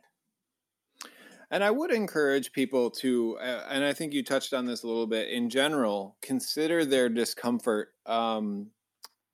And 1.50 1.62
I 1.62 1.70
would 1.70 1.90
encourage 1.90 2.52
people 2.52 2.90
to, 2.92 3.36
uh, 3.38 3.66
and 3.68 3.84
I 3.84 3.92
think 3.92 4.14
you 4.14 4.22
touched 4.22 4.54
on 4.54 4.64
this 4.64 4.84
a 4.84 4.86
little 4.86 5.06
bit 5.06 5.28
in 5.28 5.50
general, 5.50 6.16
consider 6.22 6.86
their 6.86 7.10
discomfort 7.10 7.90
um, 8.06 8.68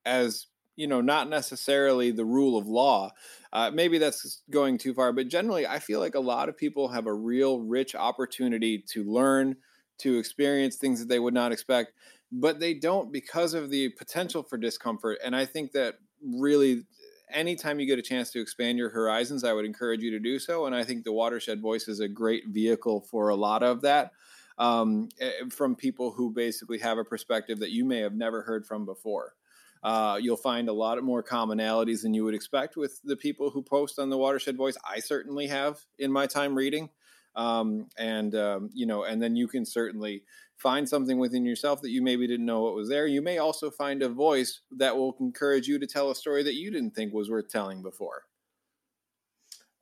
as 0.09 0.47
you 0.77 0.87
know 0.87 1.01
not 1.01 1.29
necessarily 1.29 2.11
the 2.11 2.25
rule 2.25 2.57
of 2.57 2.67
law 2.67 3.11
uh, 3.53 3.71
maybe 3.73 3.99
that's 3.99 4.43
going 4.51 4.79
too 4.79 4.95
far 4.95 5.13
but 5.13 5.29
generally 5.29 5.67
i 5.67 5.79
feel 5.79 6.01
like 6.01 6.15
a 6.15 6.21
lot 6.21 6.49
of 6.49 6.57
people 6.57 6.89
have 6.89 7.07
a 7.07 7.13
real 7.13 7.61
rich 7.61 7.95
opportunity 7.95 8.79
to 8.79 9.05
learn 9.05 9.57
to 9.99 10.19
experience 10.19 10.77
things 10.77 11.01
that 11.01 11.09
they 11.09 11.19
would 11.19 11.35
not 11.35 11.53
expect 11.53 11.93
but 12.31 12.61
they 12.61 12.75
don't 12.75 13.13
because 13.13 13.55
of 13.55 13.71
the 13.71 13.91
potential 13.91 14.43
for 14.43 14.57
discomfort 14.57 15.19
and 15.25 15.37
i 15.37 15.45
think 15.45 15.73
that 15.73 15.97
really 16.23 16.85
anytime 17.31 17.79
you 17.79 17.87
get 17.87 17.99
a 17.99 18.03
chance 18.03 18.31
to 18.31 18.41
expand 18.41 18.79
your 18.79 18.91
horizons 18.91 19.45
i 19.45 19.53
would 19.53 19.65
encourage 19.65 20.01
you 20.01 20.11
to 20.11 20.21
do 20.21 20.39
so 20.39 20.67
and 20.67 20.75
i 20.75 20.85
think 20.85 21.05
the 21.05 21.13
watershed 21.13 21.61
voice 21.61 21.89
is 21.89 22.01
a 22.01 22.09
great 22.09 22.49
vehicle 22.49 23.01
for 23.01 23.29
a 23.29 23.37
lot 23.37 23.63
of 23.63 23.83
that 23.83 24.13
um, 24.59 25.09
eh, 25.21 25.31
from 25.51 25.77
people 25.77 26.11
who 26.11 26.33
basically 26.33 26.79
have 26.79 26.99
a 26.99 27.05
perspective 27.05 27.61
that 27.61 27.71
you 27.71 27.85
may 27.85 27.99
have 27.99 28.15
never 28.15 28.43
heard 28.43 28.67
from 28.67 28.85
before 28.85 29.35
uh, 29.83 30.19
you'll 30.21 30.37
find 30.37 30.69
a 30.69 30.73
lot 30.73 31.03
more 31.03 31.23
commonalities 31.23 32.03
than 32.03 32.15
you 32.15 32.25
would 32.25 32.35
expect 32.35 32.77
with 32.77 33.01
the 33.05 33.17
people 33.17 33.51
who 33.51 33.63
post 33.63 33.99
on 33.99 34.11
the 34.11 34.19
Watershed 34.19 34.57
Voice. 34.57 34.77
I 34.89 35.01
certainly 35.01 35.47
have 35.47 35.79
in 35.99 36.13
my 36.13 36.27
time 36.27 36.55
reading, 36.55 36.91
um, 37.37 37.89
and 37.97 38.35
um, 38.35 38.71
you 38.73 38.87
know, 38.87 39.05
and 39.05 39.23
then 39.23 39.37
you 39.37 39.49
can 39.49 39.65
certainly 39.65 40.23
find 40.57 40.89
something 40.89 41.19
within 41.19 41.45
yourself 41.45 41.81
that 41.83 41.91
you 41.91 42.03
maybe 42.03 42.27
didn't 42.27 42.47
know 42.47 42.63
what 42.63 42.75
was 42.75 42.89
there. 42.89 43.07
You 43.07 43.23
may 43.23 43.39
also 43.39 43.71
find 43.71 44.03
a 44.03 44.09
voice 44.09 44.61
that 44.73 44.97
will 44.97 45.17
encourage 45.21 45.69
you 45.69 45.79
to 45.79 45.87
tell 45.87 46.11
a 46.11 46.15
story 46.15 46.43
that 46.43 46.55
you 46.55 46.71
didn't 46.71 46.95
think 46.95 47.13
was 47.13 47.31
worth 47.31 47.49
telling 47.49 47.83
before. 47.83 48.25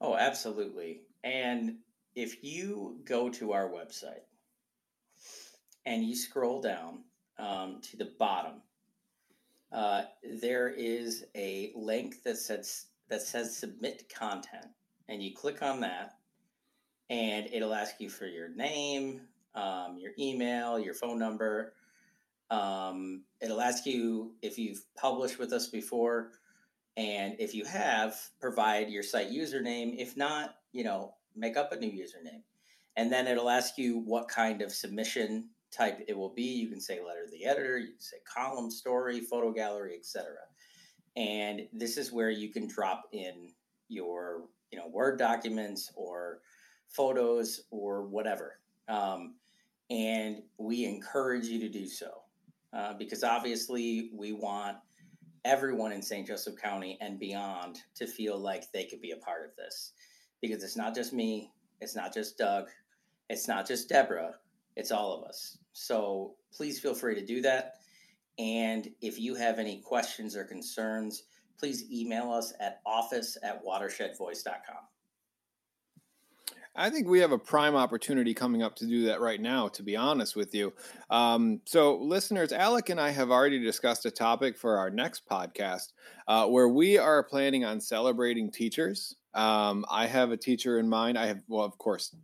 Oh, 0.00 0.14
absolutely. 0.14 1.00
And 1.24 1.76
if 2.14 2.44
you 2.44 2.98
go 3.04 3.30
to 3.30 3.52
our 3.52 3.70
website 3.70 4.24
and 5.87 6.04
you 6.04 6.14
scroll 6.14 6.61
down 6.61 7.04
um, 7.38 7.80
to 7.82 7.96
the 7.96 8.12
bottom, 8.18 8.61
uh, 9.72 10.02
there 10.40 10.68
is 10.68 11.24
a 11.35 11.72
link 11.74 12.22
that 12.24 12.38
says 12.38 12.87
that 13.09 13.22
says 13.22 13.57
submit 13.57 14.09
content, 14.09 14.66
and 15.09 15.22
you 15.22 15.35
click 15.35 15.62
on 15.62 15.81
that, 15.81 16.18
and 17.11 17.48
it'll 17.52 17.74
ask 17.74 18.00
you 18.00 18.09
for 18.11 18.26
your 18.26 18.48
name, 18.48 19.22
um, 19.55 19.98
your 19.98 20.12
email, 20.18 20.79
your 20.79 20.94
phone 20.94 21.18
number, 21.18 21.74
Um, 22.50 23.24
it'll 23.40 23.61
ask 23.61 23.87
you 23.87 24.35
if 24.40 24.57
you've 24.57 24.85
published 24.94 25.38
with 25.38 25.52
us 25.52 25.68
before, 25.68 26.31
and 26.96 27.35
if 27.40 27.55
you 27.55 27.64
have, 27.64 28.16
provide 28.40 28.88
your 28.88 29.02
site 29.02 29.31
username. 29.31 29.96
If 29.98 30.16
not, 30.16 30.55
you 30.72 30.85
know, 30.85 31.14
make 31.35 31.57
up 31.57 31.72
a 31.72 31.76
new 31.76 31.90
username. 31.90 32.42
And 32.96 33.12
then 33.12 33.26
it'll 33.26 33.50
ask 33.50 33.76
you 33.76 33.98
what 33.98 34.29
kind 34.29 34.62
of 34.62 34.72
submission 34.72 35.50
type 35.76 36.04
it 36.08 36.16
will 36.16 36.32
be. 36.32 36.42
You 36.42 36.68
can 36.68 36.80
say 36.80 37.00
letter 37.04 37.24
to 37.24 37.30
the 37.30 37.44
editor, 37.44 37.78
you 37.78 37.88
can 37.88 38.00
say 38.00 38.16
column, 38.24 38.70
story, 38.70 39.20
photo 39.20 39.52
gallery, 39.52 39.96
etc. 39.96 40.26
And 41.16 41.62
this 41.72 41.96
is 41.96 42.12
where 42.12 42.30
you 42.30 42.50
can 42.52 42.66
drop 42.66 43.04
in 43.12 43.52
your, 43.88 44.42
you 44.70 44.78
know, 44.78 44.88
Word 44.88 45.18
documents 45.18 45.90
or 45.94 46.40
photos 46.88 47.62
or 47.70 48.02
whatever. 48.02 48.58
Um, 48.88 49.34
and 49.90 50.42
we 50.58 50.84
encourage 50.84 51.46
you 51.46 51.60
to 51.60 51.68
do 51.68 51.86
so 51.86 52.22
uh, 52.72 52.94
because 52.94 53.22
obviously 53.22 54.10
we 54.12 54.32
want 54.32 54.76
everyone 55.44 55.92
in 55.92 56.02
St. 56.02 56.26
Joseph 56.26 56.56
County 56.60 56.98
and 57.00 57.18
beyond 57.18 57.82
to 57.94 58.06
feel 58.06 58.38
like 58.38 58.70
they 58.72 58.84
could 58.84 59.00
be 59.00 59.12
a 59.12 59.16
part 59.16 59.44
of 59.44 59.56
this 59.56 59.92
because 60.40 60.62
it's 60.62 60.76
not 60.76 60.94
just 60.94 61.12
me, 61.12 61.52
it's 61.80 61.94
not 61.94 62.12
just 62.12 62.36
Doug, 62.36 62.68
it's 63.30 63.46
not 63.46 63.66
just 63.66 63.88
Deborah, 63.88 64.34
it's 64.76 64.90
all 64.90 65.16
of 65.16 65.24
us. 65.24 65.56
So 65.78 66.36
please 66.54 66.80
feel 66.80 66.94
free 66.94 67.14
to 67.14 67.24
do 67.24 67.42
that. 67.42 67.74
And 68.38 68.88
if 69.02 69.20
you 69.20 69.34
have 69.34 69.58
any 69.58 69.78
questions 69.80 70.34
or 70.34 70.42
concerns, 70.42 71.24
please 71.58 71.84
email 71.92 72.32
us 72.32 72.54
at 72.60 72.80
office 72.86 73.36
at 73.42 73.62
watershedvoice.com. 73.62 74.76
I 76.74 76.88
think 76.88 77.08
we 77.08 77.20
have 77.20 77.32
a 77.32 77.38
prime 77.38 77.76
opportunity 77.76 78.32
coming 78.32 78.62
up 78.62 78.74
to 78.76 78.86
do 78.86 79.04
that 79.04 79.20
right 79.20 79.40
now, 79.40 79.68
to 79.68 79.82
be 79.82 79.96
honest 79.96 80.34
with 80.34 80.54
you. 80.54 80.72
Um, 81.10 81.60
so, 81.66 81.96
listeners, 81.96 82.52
Alec 82.52 82.88
and 82.88 83.00
I 83.00 83.10
have 83.10 83.30
already 83.30 83.58
discussed 83.58 84.06
a 84.06 84.10
topic 84.10 84.56
for 84.56 84.78
our 84.78 84.90
next 84.90 85.28
podcast 85.28 85.92
uh, 86.26 86.46
where 86.46 86.68
we 86.68 86.96
are 86.96 87.22
planning 87.22 87.66
on 87.66 87.80
celebrating 87.80 88.50
teachers. 88.50 89.14
Um, 89.34 89.84
I 89.90 90.06
have 90.06 90.32
a 90.32 90.36
teacher 90.36 90.78
in 90.78 90.88
mind. 90.88 91.18
I 91.18 91.26
have, 91.26 91.42
well, 91.48 91.64
of 91.64 91.76
course, 91.78 92.14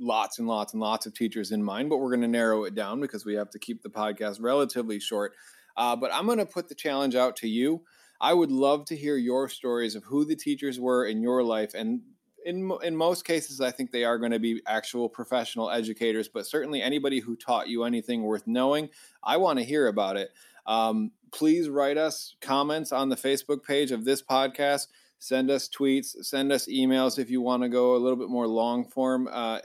lots 0.00 0.38
and 0.38 0.48
lots 0.48 0.72
and 0.72 0.80
lots 0.80 1.06
of 1.06 1.14
teachers 1.14 1.52
in 1.52 1.62
mind, 1.62 1.90
but 1.90 1.98
we're 1.98 2.10
going 2.10 2.22
to 2.22 2.28
narrow 2.28 2.64
it 2.64 2.74
down 2.74 3.00
because 3.00 3.24
we 3.24 3.34
have 3.34 3.50
to 3.50 3.58
keep 3.58 3.82
the 3.82 3.88
podcast 3.88 4.38
relatively 4.40 5.00
short. 5.00 5.34
Uh, 5.76 5.94
but 5.94 6.12
I'm 6.12 6.26
going 6.26 6.38
to 6.38 6.46
put 6.46 6.68
the 6.68 6.74
challenge 6.74 7.14
out 7.14 7.36
to 7.36 7.48
you. 7.48 7.82
I 8.20 8.34
would 8.34 8.50
love 8.50 8.84
to 8.86 8.96
hear 8.96 9.16
your 9.16 9.48
stories 9.48 9.94
of 9.94 10.04
who 10.04 10.24
the 10.24 10.36
teachers 10.36 10.80
were 10.80 11.06
in 11.06 11.22
your 11.22 11.42
life 11.44 11.72
and 11.74 12.00
in 12.44 12.70
in 12.82 12.96
most 12.96 13.24
cases, 13.24 13.60
I 13.60 13.70
think 13.70 13.90
they 13.90 14.04
are 14.04 14.18
going 14.18 14.32
to 14.32 14.38
be 14.38 14.62
actual 14.66 15.08
professional 15.08 15.70
educators, 15.70 16.28
but 16.28 16.46
certainly 16.46 16.80
anybody 16.80 17.20
who 17.20 17.36
taught 17.36 17.68
you 17.68 17.84
anything 17.84 18.22
worth 18.22 18.46
knowing, 18.46 18.88
I 19.22 19.36
want 19.36 19.58
to 19.58 19.64
hear 19.64 19.86
about 19.86 20.16
it. 20.16 20.30
Um, 20.66 21.12
please 21.32 21.68
write 21.68 21.96
us 21.96 22.36
comments 22.40 22.92
on 22.92 23.08
the 23.08 23.16
Facebook 23.16 23.64
page 23.64 23.90
of 23.90 24.04
this 24.04 24.22
podcast. 24.22 24.86
Send 25.18 25.50
us 25.50 25.68
tweets, 25.68 26.24
send 26.24 26.52
us 26.52 26.66
emails 26.68 27.18
if 27.18 27.28
you 27.28 27.40
want 27.40 27.64
to 27.64 27.68
go 27.68 27.96
a 27.96 27.98
little 27.98 28.16
bit 28.16 28.28
more 28.28 28.46
long 28.46 28.84
form. 28.84 29.28
Uh, 29.30 29.58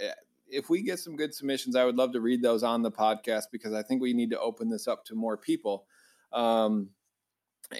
if 0.53 0.69
we 0.69 0.81
get 0.81 0.99
some 0.99 1.15
good 1.15 1.33
submissions, 1.33 1.75
I 1.75 1.85
would 1.85 1.95
love 1.95 2.13
to 2.13 2.21
read 2.21 2.41
those 2.41 2.63
on 2.63 2.81
the 2.81 2.91
podcast 2.91 3.45
because 3.51 3.73
I 3.73 3.83
think 3.83 4.01
we 4.01 4.13
need 4.13 4.29
to 4.31 4.39
open 4.39 4.69
this 4.69 4.87
up 4.87 5.03
to 5.05 5.15
more 5.15 5.37
people. 5.37 5.85
Um, 6.31 6.89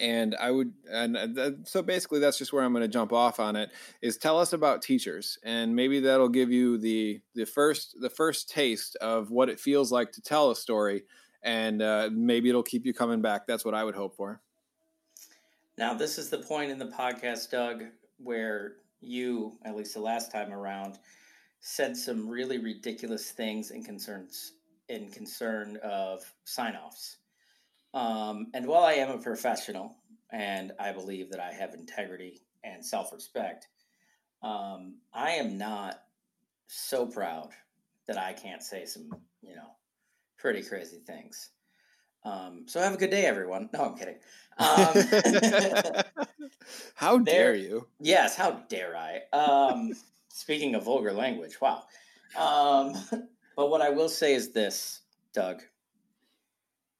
and 0.00 0.34
I 0.34 0.50
would, 0.50 0.72
and 0.90 1.16
uh, 1.16 1.50
so 1.64 1.82
basically, 1.82 2.18
that's 2.18 2.38
just 2.38 2.52
where 2.52 2.64
I'm 2.64 2.72
going 2.72 2.82
to 2.82 2.88
jump 2.88 3.12
off 3.12 3.38
on 3.38 3.54
it. 3.54 3.70
Is 4.02 4.16
tell 4.16 4.40
us 4.40 4.52
about 4.52 4.82
teachers, 4.82 5.38
and 5.44 5.76
maybe 5.76 6.00
that'll 6.00 6.28
give 6.28 6.50
you 6.50 6.78
the 6.78 7.20
the 7.34 7.44
first 7.44 7.96
the 8.00 8.10
first 8.10 8.50
taste 8.50 8.96
of 8.96 9.30
what 9.30 9.48
it 9.48 9.60
feels 9.60 9.92
like 9.92 10.10
to 10.12 10.22
tell 10.22 10.50
a 10.50 10.56
story, 10.56 11.04
and 11.42 11.80
uh, 11.80 12.10
maybe 12.12 12.48
it'll 12.48 12.62
keep 12.62 12.84
you 12.86 12.92
coming 12.92 13.22
back. 13.22 13.46
That's 13.46 13.64
what 13.64 13.74
I 13.74 13.84
would 13.84 13.94
hope 13.94 14.16
for. 14.16 14.40
Now, 15.76 15.94
this 15.94 16.18
is 16.18 16.30
the 16.30 16.38
point 16.38 16.70
in 16.70 16.78
the 16.78 16.86
podcast, 16.86 17.50
Doug, 17.50 17.84
where 18.18 18.76
you, 19.00 19.58
at 19.64 19.76
least 19.76 19.94
the 19.94 20.00
last 20.00 20.30
time 20.30 20.52
around, 20.52 20.98
said 21.66 21.96
some 21.96 22.28
really 22.28 22.58
ridiculous 22.58 23.30
things 23.30 23.70
in 23.70 23.82
concerns 23.82 24.52
in 24.88 25.10
concern 25.10 25.78
of 25.82 26.22
sign 26.44 26.76
offs 26.76 27.16
um, 27.94 28.48
and 28.52 28.66
while 28.66 28.82
I 28.82 28.94
am 28.94 29.10
a 29.10 29.18
professional 29.18 29.96
and 30.30 30.72
I 30.80 30.92
believe 30.92 31.30
that 31.30 31.40
I 31.40 31.52
have 31.52 31.74
integrity 31.74 32.42
and 32.64 32.84
self 32.84 33.12
respect, 33.12 33.68
um, 34.42 34.96
I 35.12 35.30
am 35.32 35.56
not 35.56 36.00
so 36.66 37.06
proud 37.06 37.50
that 38.08 38.18
I 38.18 38.32
can't 38.32 38.62
say 38.62 38.84
some, 38.84 39.08
you 39.42 39.54
know, 39.54 39.70
pretty 40.36 40.62
crazy 40.62 40.98
things. 41.06 41.50
Um, 42.24 42.64
so 42.66 42.80
have 42.80 42.94
a 42.94 42.96
good 42.98 43.10
day, 43.10 43.26
everyone. 43.26 43.70
No, 43.72 43.84
I'm 43.84 43.96
kidding. 43.96 44.16
Um, 44.58 46.02
how 46.94 47.18
dare 47.24 47.54
you? 47.54 47.86
Yes, 48.00 48.34
how 48.34 48.62
dare 48.68 48.96
I? 48.96 49.36
Um, 49.36 49.92
speaking 50.34 50.74
of 50.74 50.84
vulgar 50.84 51.12
language, 51.12 51.60
wow. 51.60 51.84
Um, 52.36 52.94
but 53.56 53.70
what 53.70 53.80
I 53.80 53.90
will 53.90 54.08
say 54.08 54.34
is 54.34 54.50
this, 54.50 55.00
Doug. 55.32 55.62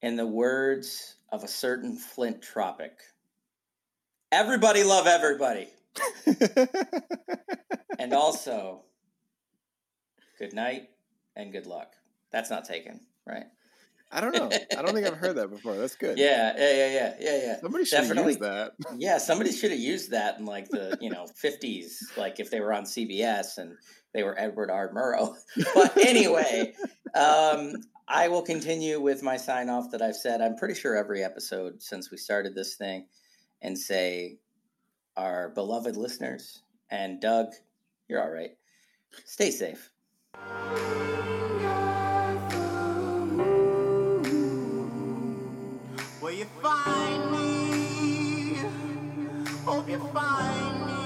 In 0.02 0.16
the 0.16 0.26
words 0.26 1.16
of 1.32 1.42
a 1.44 1.48
certain 1.48 1.96
Flint 1.96 2.42
tropic, 2.42 2.92
everybody 4.30 4.84
love 4.84 5.06
everybody. 5.06 5.68
and 7.98 8.12
also, 8.12 8.82
good 10.38 10.52
night 10.52 10.90
and 11.34 11.52
good 11.52 11.66
luck. 11.66 11.92
That's 12.30 12.50
not 12.50 12.64
taken, 12.64 13.00
right? 13.26 13.46
I 14.14 14.20
don't 14.20 14.32
know. 14.32 14.48
I 14.78 14.82
don't 14.82 14.94
think 14.94 15.06
I've 15.06 15.16
heard 15.16 15.36
that 15.36 15.50
before. 15.50 15.74
That's 15.74 15.96
good. 16.04 16.16
Yeah, 16.18 16.54
yeah, 16.56 16.72
yeah, 16.72 16.86
yeah, 16.86 17.14
yeah, 17.18 17.36
yeah. 17.46 17.60
Somebody 17.60 17.84
should 17.84 17.96
Definitely. 17.96 18.32
use 18.32 18.40
that. 18.40 18.72
yeah, 18.96 19.18
somebody 19.18 19.50
should 19.52 19.72
have 19.72 19.80
used 19.80 20.12
that 20.12 20.38
in 20.38 20.46
like 20.46 20.68
the 20.68 20.96
you 21.00 21.10
know 21.10 21.26
fifties, 21.34 22.12
like 22.16 22.38
if 22.38 22.50
they 22.50 22.60
were 22.60 22.72
on 22.72 22.84
CBS 22.84 23.58
and 23.58 23.76
they 24.12 24.22
were 24.22 24.38
Edward 24.38 24.70
R. 24.70 24.92
Murrow. 24.94 25.34
But 25.74 25.96
anyway, 25.98 26.74
um, 27.14 27.72
I 28.06 28.28
will 28.28 28.42
continue 28.42 29.00
with 29.00 29.22
my 29.22 29.36
sign 29.36 29.68
off 29.68 29.90
that 29.90 30.00
I've 30.00 30.16
said. 30.16 30.40
I'm 30.40 30.56
pretty 30.56 30.74
sure 30.74 30.96
every 30.96 31.24
episode 31.24 31.82
since 31.82 32.12
we 32.12 32.16
started 32.16 32.54
this 32.54 32.76
thing, 32.76 33.06
and 33.62 33.76
say, 33.76 34.38
our 35.16 35.48
beloved 35.48 35.96
listeners 35.96 36.62
and 36.90 37.20
Doug, 37.20 37.48
you're 38.08 38.22
all 38.22 38.30
right. 38.30 38.50
Stay 39.24 39.50
safe. 39.50 39.90
You 46.34 46.46
find 46.60 47.30
me? 47.30 48.56
Hope 49.64 49.88
you 49.88 49.98
find 50.12 50.86
me. 50.86 51.02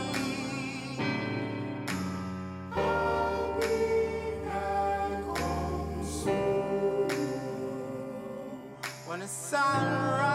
When 9.06 9.20
the 9.20 9.26
sun 9.26 10.27